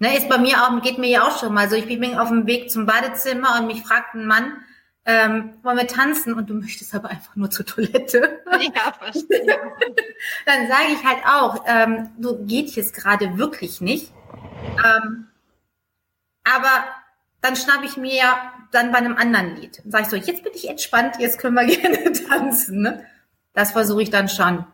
Ne, 0.00 0.16
ist 0.16 0.28
bei 0.28 0.38
mir 0.38 0.62
auch, 0.62 0.82
geht 0.82 0.98
mir 0.98 1.08
ja 1.08 1.22
auch 1.22 1.38
schon 1.38 1.54
mal 1.54 1.70
so. 1.70 1.76
Ich 1.76 1.86
bin 1.86 2.18
auf 2.18 2.28
dem 2.28 2.46
Weg 2.46 2.70
zum 2.70 2.86
Badezimmer 2.86 3.60
und 3.60 3.68
mich 3.68 3.82
fragt 3.82 4.14
ein 4.14 4.26
Mann, 4.26 4.56
ähm, 5.06 5.54
wollen 5.62 5.76
wir 5.76 5.86
tanzen 5.86 6.34
und 6.34 6.48
du 6.48 6.54
möchtest 6.54 6.94
aber 6.94 7.10
einfach 7.10 7.36
nur 7.36 7.50
zur 7.50 7.66
Toilette. 7.66 8.42
Ja, 8.54 8.92
verstehe. 8.98 9.46
Dann 10.46 10.68
sage 10.68 10.92
ich 10.92 11.04
halt 11.04 11.18
auch, 11.26 11.64
ähm, 11.66 12.10
du 12.16 12.46
geht 12.46 12.70
jetzt 12.70 12.94
gerade 12.94 13.36
wirklich 13.36 13.80
nicht. 13.80 14.12
Ähm, 14.84 15.26
aber 16.44 16.84
dann 17.40 17.56
schnappe 17.56 17.84
ich 17.84 17.96
mir 17.96 18.22
dann 18.70 18.92
bei 18.92 18.98
einem 18.98 19.16
anderen 19.16 19.56
Lied. 19.56 19.80
Dann 19.82 19.90
sage 19.90 20.04
ich 20.04 20.10
so, 20.10 20.16
jetzt 20.16 20.42
bin 20.42 20.52
ich 20.54 20.68
entspannt, 20.68 21.16
jetzt 21.18 21.38
können 21.38 21.54
wir 21.54 21.66
gerne 21.76 22.12
tanzen. 22.12 22.82
Ne? 22.82 23.04
Das 23.52 23.72
versuche 23.72 24.02
ich 24.02 24.10
dann 24.10 24.28
schon. 24.28 24.64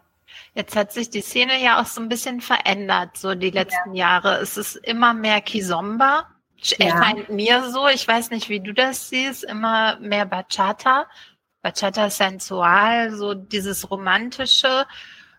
Jetzt 0.54 0.76
hat 0.76 0.92
sich 0.92 1.10
die 1.10 1.20
Szene 1.22 1.62
ja 1.62 1.80
auch 1.80 1.86
so 1.86 2.00
ein 2.00 2.08
bisschen 2.08 2.40
verändert, 2.40 3.16
so 3.16 3.34
die 3.34 3.50
letzten 3.50 3.94
ja. 3.94 4.06
Jahre. 4.06 4.38
Es 4.38 4.56
ist 4.56 4.76
immer 4.76 5.14
mehr 5.14 5.40
Kizomba. 5.40 6.28
Erscheint 6.79 7.29
ja. 7.29 7.35
mir 7.35 7.70
so, 7.70 7.88
ich 7.88 8.07
weiß 8.07 8.31
nicht, 8.31 8.49
wie 8.49 8.61
du 8.61 8.73
das 8.75 9.09
siehst, 9.09 9.44
immer 9.44 9.99
mehr 10.01 10.27
Bachata. 10.27 11.07
Bachata 11.62 12.11
sensual, 12.11 13.12
so 13.12 13.35
dieses 13.35 13.90
romantische. 13.90 14.87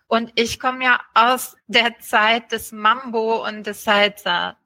Und 0.06 0.32
ich 0.34 0.60
komme 0.60 0.84
ja 0.84 1.00
aus 1.14 1.56
der 1.66 1.98
Zeit 1.98 2.52
des 2.52 2.72
Mambo 2.72 3.46
und 3.46 3.66
des 3.66 3.84
Salsa. 3.84 4.56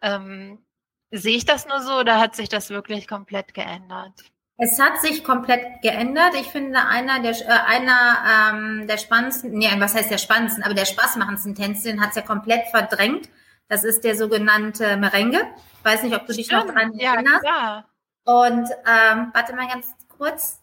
Ähm, 0.00 0.64
sehe 1.10 1.36
ich 1.36 1.44
das 1.44 1.66
nur 1.66 1.80
so 1.80 1.94
oder 1.98 2.18
hat 2.18 2.34
sich 2.34 2.48
das 2.48 2.70
wirklich 2.70 3.06
komplett 3.06 3.54
geändert? 3.54 4.12
Es 4.58 4.80
hat 4.80 5.00
sich 5.02 5.22
komplett 5.22 5.82
geändert. 5.82 6.34
Ich 6.40 6.46
finde, 6.46 6.78
einer 6.86 7.20
der, 7.20 7.32
äh, 7.32 7.50
einer, 7.66 8.52
ähm, 8.54 8.86
der 8.86 8.96
spannendsten, 8.96 9.52
nee, 9.52 9.68
was 9.78 9.94
heißt 9.94 10.10
der 10.10 10.18
spannendsten, 10.18 10.64
aber 10.64 10.72
der 10.72 10.86
spaßmachendsten 10.86 11.54
Tänze, 11.54 11.90
den 11.90 12.00
hat 12.00 12.10
es 12.10 12.16
ja 12.16 12.22
komplett 12.22 12.66
verdrängt. 12.70 13.28
Das 13.68 13.84
ist 13.84 14.04
der 14.04 14.16
sogenannte 14.16 14.96
Merengue. 14.96 15.40
Ich 15.78 15.84
weiß 15.84 16.02
nicht, 16.02 16.14
ob 16.14 16.26
du 16.26 16.32
dich 16.32 16.46
Stimmt. 16.46 16.66
noch 16.66 16.74
dran 16.74 16.92
ja, 16.94 17.14
erinnerst. 17.14 17.42
Klar. 17.42 17.88
Und 18.24 18.68
ähm, 18.86 19.30
warte 19.32 19.54
mal 19.54 19.68
ganz 19.68 19.94
kurz. 20.08 20.60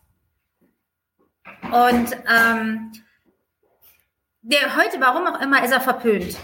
Und 1.63 2.16
ähm, 2.30 2.92
der 4.42 4.76
heute, 4.76 5.00
warum 5.00 5.28
auch 5.28 5.39
immer, 5.42 5.63
ist 5.63 5.72
er 5.72 5.82
verpönt. 5.82 6.38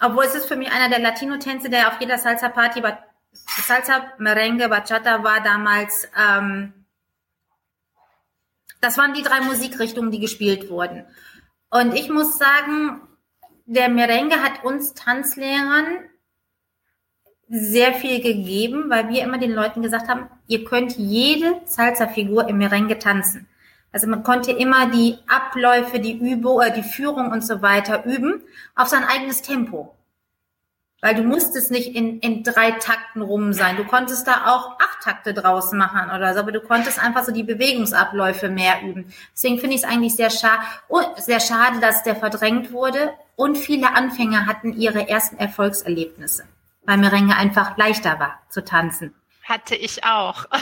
Obwohl 0.00 0.24
es 0.24 0.34
ist 0.34 0.46
für 0.46 0.56
mich 0.56 0.70
einer 0.70 0.88
der 0.88 0.98
Latino-Tänze, 0.98 1.70
der 1.70 1.88
auf 1.88 2.00
jeder 2.00 2.18
Salsa-Party, 2.18 2.82
Salsa, 3.32 4.12
Merengue, 4.18 4.68
Bachata 4.68 5.22
war 5.22 5.42
damals 5.42 6.08
ähm, 6.18 6.86
das 8.80 8.98
waren 8.98 9.14
die 9.14 9.22
drei 9.22 9.40
Musikrichtungen, 9.40 10.10
die 10.10 10.20
gespielt 10.20 10.70
wurden. 10.70 11.04
Und 11.70 11.94
ich 11.94 12.08
muss 12.08 12.38
sagen, 12.38 13.00
der 13.66 13.88
Merengue 13.88 14.42
hat 14.42 14.64
uns 14.64 14.94
Tanzlehrern 14.94 15.98
sehr 17.48 17.92
viel 17.94 18.20
gegeben, 18.20 18.84
weil 18.88 19.08
wir 19.08 19.22
immer 19.22 19.38
den 19.38 19.52
Leuten 19.52 19.82
gesagt 19.82 20.08
haben, 20.08 20.28
ihr 20.46 20.64
könnt 20.64 20.96
jede 20.96 21.60
Salsa-Figur 21.64 22.48
im 22.48 22.58
Merengue 22.58 22.98
tanzen. 22.98 23.48
Also 23.92 24.08
man 24.08 24.22
konnte 24.22 24.52
immer 24.52 24.90
die 24.90 25.18
Abläufe, 25.26 26.00
die 26.00 26.18
Übung, 26.18 26.60
äh, 26.60 26.72
die 26.72 26.82
Führung 26.82 27.30
und 27.30 27.42
so 27.42 27.62
weiter 27.62 28.04
üben 28.04 28.42
auf 28.74 28.88
sein 28.88 29.04
eigenes 29.04 29.42
Tempo. 29.42 29.95
Weil 31.02 31.14
du 31.14 31.22
musstest 31.22 31.70
nicht 31.70 31.94
in, 31.94 32.20
in 32.20 32.42
drei 32.42 32.72
Takten 32.72 33.20
rum 33.20 33.52
sein. 33.52 33.76
Du 33.76 33.84
konntest 33.84 34.26
da 34.26 34.46
auch 34.46 34.78
acht 34.80 35.02
Takte 35.02 35.34
draus 35.34 35.72
machen 35.72 36.10
oder 36.10 36.32
so, 36.32 36.40
aber 36.40 36.52
du 36.52 36.60
konntest 36.60 36.98
einfach 36.98 37.24
so 37.24 37.32
die 37.32 37.42
Bewegungsabläufe 37.42 38.48
mehr 38.48 38.82
üben. 38.82 39.12
Deswegen 39.34 39.58
finde 39.58 39.76
ich 39.76 39.82
es 39.82 39.88
eigentlich 39.88 40.16
sehr, 40.16 40.30
scha 40.30 40.60
oh, 40.88 41.02
sehr 41.16 41.40
schade, 41.40 41.80
dass 41.80 42.02
der 42.02 42.16
verdrängt 42.16 42.72
wurde 42.72 43.12
und 43.36 43.56
viele 43.56 43.94
Anfänger 43.94 44.46
hatten 44.46 44.72
ihre 44.72 45.08
ersten 45.08 45.36
Erfolgserlebnisse, 45.36 46.44
weil 46.84 46.96
Merengue 46.96 47.36
einfach 47.36 47.76
leichter 47.76 48.18
war 48.18 48.40
zu 48.48 48.64
tanzen. 48.64 49.14
Hatte 49.44 49.76
ich 49.76 50.04
auch. 50.04 50.46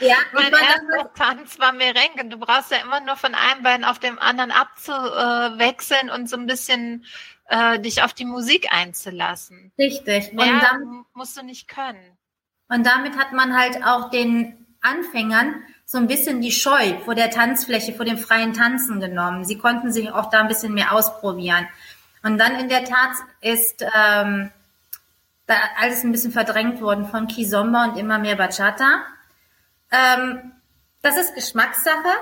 Ja, 0.00 0.16
mein 0.32 0.52
erster 0.52 1.14
Tanz 1.14 1.58
war 1.60 1.72
Merengue. 1.72 2.24
Du 2.28 2.38
brauchst 2.38 2.70
ja 2.70 2.78
immer 2.78 3.00
nur 3.00 3.16
von 3.16 3.34
einem 3.34 3.62
Bein 3.62 3.84
auf 3.84 3.98
dem 3.98 4.18
anderen 4.18 4.50
abzuwechseln 4.50 6.10
und 6.10 6.28
so 6.28 6.36
ein 6.36 6.46
bisschen 6.46 7.04
äh, 7.48 7.78
dich 7.78 8.02
auf 8.02 8.12
die 8.12 8.24
Musik 8.24 8.68
einzulassen. 8.70 9.72
Richtig. 9.78 10.32
Mehr 10.32 10.46
und 10.46 10.62
dann 10.62 11.04
musst 11.14 11.36
du 11.36 11.42
nicht 11.42 11.68
können. 11.68 12.16
Und 12.68 12.86
damit 12.86 13.16
hat 13.16 13.32
man 13.32 13.56
halt 13.56 13.84
auch 13.84 14.10
den 14.10 14.66
Anfängern 14.80 15.62
so 15.84 15.98
ein 15.98 16.06
bisschen 16.06 16.40
die 16.40 16.52
Scheu 16.52 16.98
vor 17.04 17.14
der 17.14 17.30
Tanzfläche, 17.30 17.92
vor 17.92 18.04
dem 18.04 18.18
freien 18.18 18.54
Tanzen 18.54 19.00
genommen. 19.00 19.44
Sie 19.44 19.58
konnten 19.58 19.92
sich 19.92 20.10
auch 20.10 20.30
da 20.30 20.40
ein 20.40 20.48
bisschen 20.48 20.74
mehr 20.74 20.92
ausprobieren. 20.92 21.68
Und 22.22 22.38
dann 22.38 22.58
in 22.58 22.68
der 22.68 22.84
Tat 22.84 23.12
ist 23.40 23.82
ähm, 23.82 24.50
da 25.46 25.54
alles 25.78 26.04
ein 26.04 26.12
bisschen 26.12 26.32
verdrängt 26.32 26.80
worden 26.80 27.06
von 27.06 27.26
Kizomba 27.26 27.84
und 27.84 27.98
immer 27.98 28.18
mehr 28.18 28.36
Bachata. 28.36 29.02
Ähm, 29.90 30.52
das 31.02 31.18
ist 31.18 31.34
Geschmackssache. 31.34 32.12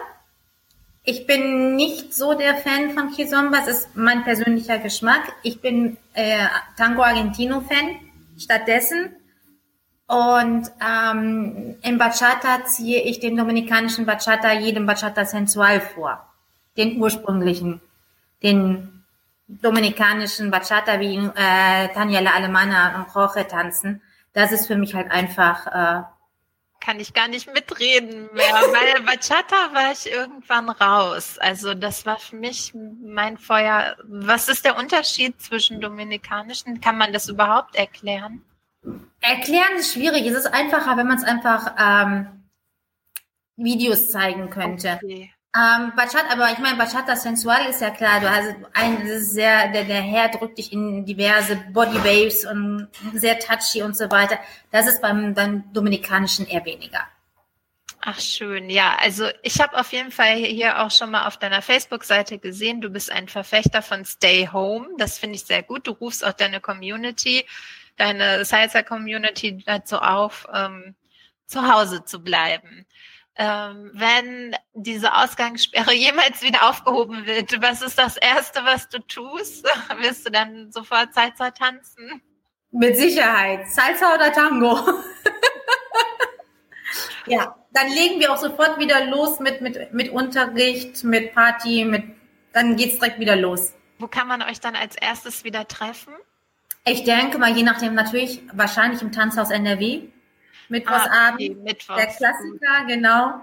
Ich 1.05 1.27
bin 1.27 1.75
nicht 1.75 2.15
so 2.15 2.35
der 2.35 2.55
Fan 2.57 2.91
von 2.93 3.11
Kizomba, 3.11 3.59
es 3.59 3.67
ist 3.67 3.97
mein 3.97 4.23
persönlicher 4.23 4.79
Geschmack. 4.79 5.33
Ich 5.43 5.61
bin 5.61 5.97
äh, 6.15 6.47
Tango 6.77 7.03
Argentino 7.03 7.61
Fan 7.61 7.97
stattdessen. 8.38 9.17
Und 10.07 10.71
ähm, 10.81 11.77
im 11.83 11.99
Bachata 11.99 12.65
ziehe 12.67 13.03
ich 13.03 13.19
den 13.19 13.37
dominikanischen 13.37 14.07
Bachata, 14.07 14.53
jedem 14.53 14.87
Bachata 14.87 15.25
Sensual 15.25 15.81
vor. 15.81 16.25
Den 16.77 17.01
ursprünglichen, 17.01 17.81
den 18.43 19.05
dominikanischen 19.49 20.51
Bachata, 20.51 21.01
wie 21.01 21.17
äh, 21.17 21.88
Tanja 21.95 22.21
Alemana 22.21 22.97
und 22.97 23.15
Jorge 23.15 23.49
tanzen. 23.49 24.03
Das 24.35 24.53
ist 24.53 24.67
für 24.69 24.77
mich 24.77 24.95
halt 24.95 25.11
einfach 25.11 25.67
äh, 25.67 26.03
kann 26.83 26.99
ich 26.99 27.14
gar 27.14 27.29
nicht 27.29 27.53
mitreden 27.55 28.29
mehr, 28.33 28.53
weil 28.53 29.03
Bachata 29.03 29.73
war 29.73 29.92
ich 29.92 30.11
irgendwann 30.11 30.68
raus. 30.68 31.38
Also 31.38 31.75
das 31.75 32.05
war 32.05 32.18
für 32.18 32.37
mich 32.37 32.75
mein 32.75 33.38
Feuer. 33.38 33.97
Was 34.03 34.49
ist 34.49 34.64
der 34.64 34.77
Unterschied 34.77 35.40
zwischen 35.40 35.81
dominikanischen? 35.81 36.81
Kann 36.81 36.99
man 36.99 37.12
das 37.12 37.29
überhaupt 37.29 37.77
erklären? 37.77 38.45
Erklären 39.21 39.77
ist 39.77 39.92
schwierig. 39.92 40.27
Es 40.27 40.35
ist 40.35 40.47
einfacher, 40.47 40.97
wenn 40.97 41.07
man 41.07 41.18
es 41.18 41.25
einfach 41.25 41.75
ähm, 41.79 42.49
Videos 43.57 44.11
zeigen 44.11 44.51
könnte. 44.51 44.99
Okay. 45.01 45.33
Ähm, 45.55 45.93
Bachata, 45.95 46.33
aber 46.33 46.51
ich 46.51 46.59
meine, 46.59 46.79
Bachata 46.79 47.15
Sensual 47.15 47.67
ist 47.67 47.83
ja 47.83 47.91
klar, 47.91 48.21
du 48.21 48.31
hast 48.31 48.55
ein, 48.73 49.01
das 49.01 49.17
ist 49.19 49.33
sehr, 49.33 49.69
der, 49.69 49.85
der 49.85 50.01
Herr 50.01 50.31
drückt 50.31 50.57
dich 50.57 50.73
in 50.73 51.05
diverse 51.05 51.57
Body 51.57 52.03
Waves 52.03 52.47
und 52.47 52.88
sehr 53.12 53.38
touchy 53.38 53.83
und 53.83 53.95
so 53.95 54.11
weiter. 54.11 54.38
Das 54.71 54.87
ist 54.87 55.03
beim 55.03 55.35
dann 55.35 55.71
Dominikanischen 55.75 56.47
eher 56.47 56.65
weniger. 56.65 57.07
Ach 58.01 58.19
schön, 58.19 58.71
ja. 58.71 58.97
Also 58.99 59.29
ich 59.43 59.61
habe 59.61 59.79
auf 59.79 59.93
jeden 59.93 60.11
Fall 60.11 60.37
hier 60.37 60.83
auch 60.83 60.91
schon 60.91 61.11
mal 61.11 61.27
auf 61.27 61.37
deiner 61.37 61.61
Facebook-Seite 61.61 62.38
gesehen, 62.38 62.81
du 62.81 62.88
bist 62.88 63.12
ein 63.12 63.29
Verfechter 63.29 63.83
von 63.83 64.07
Stay 64.07 64.49
Home. 64.51 64.88
Das 64.97 65.19
finde 65.19 65.37
ich 65.37 65.45
sehr 65.45 65.62
gut. 65.62 65.87
Du 65.87 65.93
rufst 65.93 66.25
auch 66.25 66.33
deine 66.33 66.61
Community, 66.61 67.45
deine 67.99 68.47
Salsa-Community 68.47 69.62
dazu 69.67 69.99
auf, 69.99 70.47
ähm, 70.53 70.95
zu 71.47 71.71
Hause 71.71 72.07
zu 72.07 72.25
bleiben 72.25 72.87
ähm, 73.37 73.90
wenn 73.95 74.56
diese 74.75 75.15
Ausgangssperre 75.15 75.92
jemals 75.94 76.42
wieder 76.42 76.69
aufgehoben 76.69 77.27
wird, 77.27 77.61
was 77.63 77.83
ist 77.83 77.98
das 77.98 78.17
Erste, 78.17 78.65
was 78.65 78.88
du 78.88 78.98
tust? 79.00 79.65
Wirst 79.98 80.27
du 80.27 80.31
dann 80.31 80.71
sofort 80.71 81.15
Salsa 81.15 81.50
tanzen? 81.50 82.23
Mit 82.71 82.96
Sicherheit. 82.96 83.69
Salsa 83.69 84.15
oder 84.15 84.33
Tango? 84.33 84.77
ja, 87.27 87.56
dann 87.73 87.88
legen 87.88 88.21
wir 88.21 88.33
auch 88.33 88.38
sofort 88.38 88.79
wieder 88.79 89.06
los 89.06 89.40
mit, 89.40 89.61
mit, 89.61 89.92
mit 89.92 90.11
Unterricht, 90.11 91.04
mit 91.04 91.35
Party, 91.35 91.85
mit, 91.85 92.04
dann 92.52 92.77
geht's 92.77 92.98
direkt 92.98 93.19
wieder 93.19 93.37
los. 93.37 93.75
Wo 93.98 94.09
kann 94.09 94.27
man 94.27 94.42
euch 94.42 94.61
dann 94.61 94.75
als 94.75 94.96
erstes 94.96 95.44
wieder 95.44 95.69
treffen? 95.69 96.15
Ich 96.85 97.04
denke 97.04 97.38
mal, 97.38 97.56
je 97.56 97.63
nachdem 97.63 97.94
natürlich, 97.94 98.42
wahrscheinlich 98.52 99.02
im 99.02 99.13
Tanzhaus 99.13 99.50
NRW. 99.50 100.09
Mittwochsabend. 100.73 101.40
Ah, 101.40 101.62
Mittwochs. 101.62 101.96
Der 101.96 102.06
Klassiker, 102.06 102.85
genau. 102.88 103.35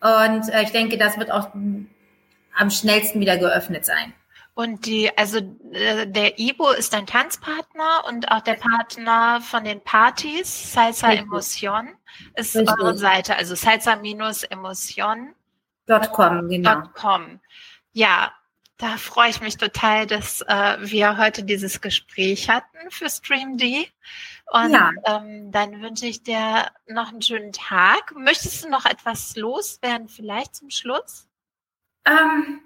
Und 0.00 0.48
äh, 0.48 0.62
ich 0.62 0.70
denke, 0.70 0.96
das 0.96 1.18
wird 1.18 1.30
auch 1.30 1.50
am 1.52 2.70
schnellsten 2.70 3.20
wieder 3.20 3.36
geöffnet 3.36 3.84
sein. 3.84 4.14
Und 4.54 4.86
die, 4.86 5.16
also 5.16 5.38
äh, 5.72 6.06
der 6.06 6.38
Ibo 6.38 6.70
ist 6.70 6.92
dein 6.92 7.06
Tanzpartner 7.06 8.04
und 8.08 8.30
auch 8.30 8.40
der 8.40 8.54
Partner 8.54 9.40
von 9.40 9.64
den 9.64 9.80
Partys, 9.82 10.72
Salsa. 10.72 11.12
Emotion, 11.12 11.88
ist 12.34 12.56
Richtig. 12.56 12.78
eure 12.78 12.96
Seite, 12.96 13.36
also 13.36 13.54
salsa-emotion.com, 13.54 16.48
genau. 16.48 16.82
.com. 16.94 17.40
Ja, 17.92 18.32
da 18.76 18.96
freue 18.96 19.30
ich 19.30 19.40
mich 19.40 19.56
total, 19.56 20.06
dass 20.06 20.42
äh, 20.42 20.76
wir 20.80 21.18
heute 21.18 21.42
dieses 21.44 21.80
Gespräch 21.80 22.48
hatten 22.48 22.90
für 22.90 23.10
StreamD. 23.10 23.90
Und 24.50 24.72
ja. 24.72 24.90
ähm, 25.04 25.52
dann 25.52 25.80
wünsche 25.80 26.06
ich 26.06 26.24
dir 26.24 26.66
noch 26.88 27.10
einen 27.10 27.22
schönen 27.22 27.52
Tag. 27.52 28.12
Möchtest 28.16 28.64
du 28.64 28.68
noch 28.68 28.84
etwas 28.84 29.36
loswerden, 29.36 30.08
vielleicht 30.08 30.56
zum 30.56 30.70
Schluss? 30.70 31.28
Ähm, 32.04 32.60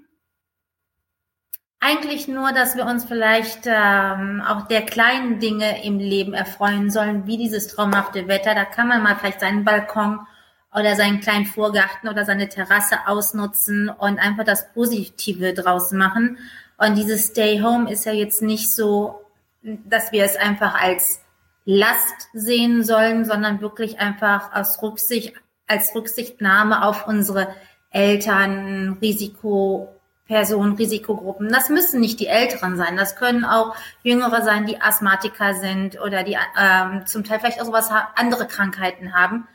eigentlich 1.80 2.26
nur, 2.26 2.52
dass 2.52 2.74
wir 2.74 2.86
uns 2.86 3.04
vielleicht 3.04 3.66
ähm, 3.66 4.42
auch 4.46 4.66
der 4.66 4.86
kleinen 4.86 5.40
Dinge 5.40 5.84
im 5.84 5.98
Leben 5.98 6.32
erfreuen 6.32 6.90
sollen, 6.90 7.26
wie 7.26 7.36
dieses 7.36 7.68
traumhafte 7.68 8.28
Wetter. 8.28 8.54
Da 8.54 8.64
kann 8.64 8.88
man 8.88 9.02
mal 9.02 9.16
vielleicht 9.16 9.40
seinen 9.40 9.64
Balkon 9.64 10.26
oder 10.72 10.96
seinen 10.96 11.20
kleinen 11.20 11.44
Vorgarten 11.44 12.08
oder 12.08 12.24
seine 12.24 12.48
Terrasse 12.48 13.06
ausnutzen 13.06 13.90
und 13.90 14.18
einfach 14.18 14.44
das 14.44 14.72
Positive 14.72 15.52
draus 15.52 15.92
machen. 15.92 16.38
Und 16.78 16.94
dieses 16.94 17.26
Stay 17.26 17.60
Home 17.60 17.92
ist 17.92 18.06
ja 18.06 18.12
jetzt 18.12 18.40
nicht 18.40 18.72
so, 18.72 19.20
dass 19.62 20.12
wir 20.12 20.24
es 20.24 20.36
einfach 20.36 20.80
als 20.80 21.23
Last 21.64 22.28
sehen 22.32 22.84
sollen, 22.84 23.24
sondern 23.24 23.60
wirklich 23.60 23.98
einfach 23.98 24.52
aus 24.54 24.82
Rücksicht, 24.82 25.34
als 25.66 25.94
Rücksichtnahme 25.94 26.84
auf 26.84 27.06
unsere 27.06 27.54
Eltern, 27.90 28.98
Risiko, 29.00 29.94
Personen, 30.26 30.74
Risikogruppen. 30.74 31.50
Das 31.50 31.68
müssen 31.68 32.00
nicht 32.00 32.18
die 32.18 32.26
Älteren 32.26 32.76
sein. 32.76 32.96
Das 32.96 33.16
können 33.16 33.44
auch 33.44 33.74
Jüngere 34.02 34.42
sein, 34.42 34.66
die 34.66 34.80
Asthmatiker 34.80 35.54
sind 35.54 36.00
oder 36.00 36.22
die 36.22 36.36
ähm, 36.58 37.06
zum 37.06 37.24
Teil 37.24 37.40
vielleicht 37.40 37.60
auch 37.60 37.66
sowas 37.66 37.90
andere 38.14 38.46
Krankheiten 38.46 39.14
haben, 39.14 39.46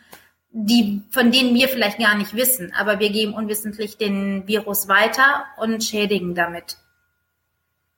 die 0.52 1.04
von 1.10 1.32
denen 1.32 1.56
wir 1.56 1.70
vielleicht 1.70 2.00
gar 2.00 2.16
nicht 2.16 2.36
wissen. 2.36 2.72
Aber 2.78 3.00
wir 3.00 3.10
geben 3.10 3.34
unwissentlich 3.34 3.98
den 3.98 4.48
Virus 4.48 4.88
weiter 4.88 5.46
und 5.58 5.84
schädigen 5.84 6.36
damit 6.36 6.78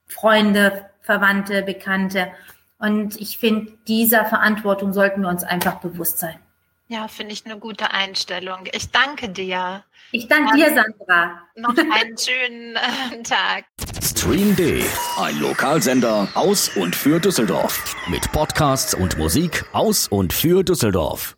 Freunde, 0.08 0.90
Verwandte, 1.02 1.64
Bekannte. 1.64 2.32
Und 2.82 3.22
ich 3.22 3.38
finde, 3.38 3.72
dieser 3.88 4.26
Verantwortung 4.26 4.92
sollten 4.92 5.22
wir 5.22 5.30
uns 5.30 5.44
einfach 5.44 5.76
bewusst 5.82 6.18
sein. 6.18 6.40
Ja, 6.88 7.08
finde 7.08 7.32
ich 7.32 7.46
eine 7.46 7.58
gute 7.58 7.92
Einstellung. 7.92 8.66
Ich 8.74 8.90
danke 8.92 9.30
dir. 9.30 9.84
Ich 10.12 10.28
danke 10.28 10.58
dir, 10.58 10.74
Sandra. 10.74 11.42
Noch 11.56 11.78
einen 11.78 12.18
schönen 12.18 12.76
äh, 12.76 13.24
Tag. 13.24 13.66
Stream 14.04 14.56
D, 14.56 14.84
ein 15.20 15.40
Lokalsender 15.40 16.28
aus 16.34 16.76
und 16.76 16.96
für 16.96 17.20
Düsseldorf. 17.20 17.96
Mit 18.10 18.30
Podcasts 18.32 18.94
und 18.94 19.18
Musik 19.18 19.64
aus 19.74 20.08
und 20.08 20.34
für 20.34 20.64
Düsseldorf. 20.64 21.38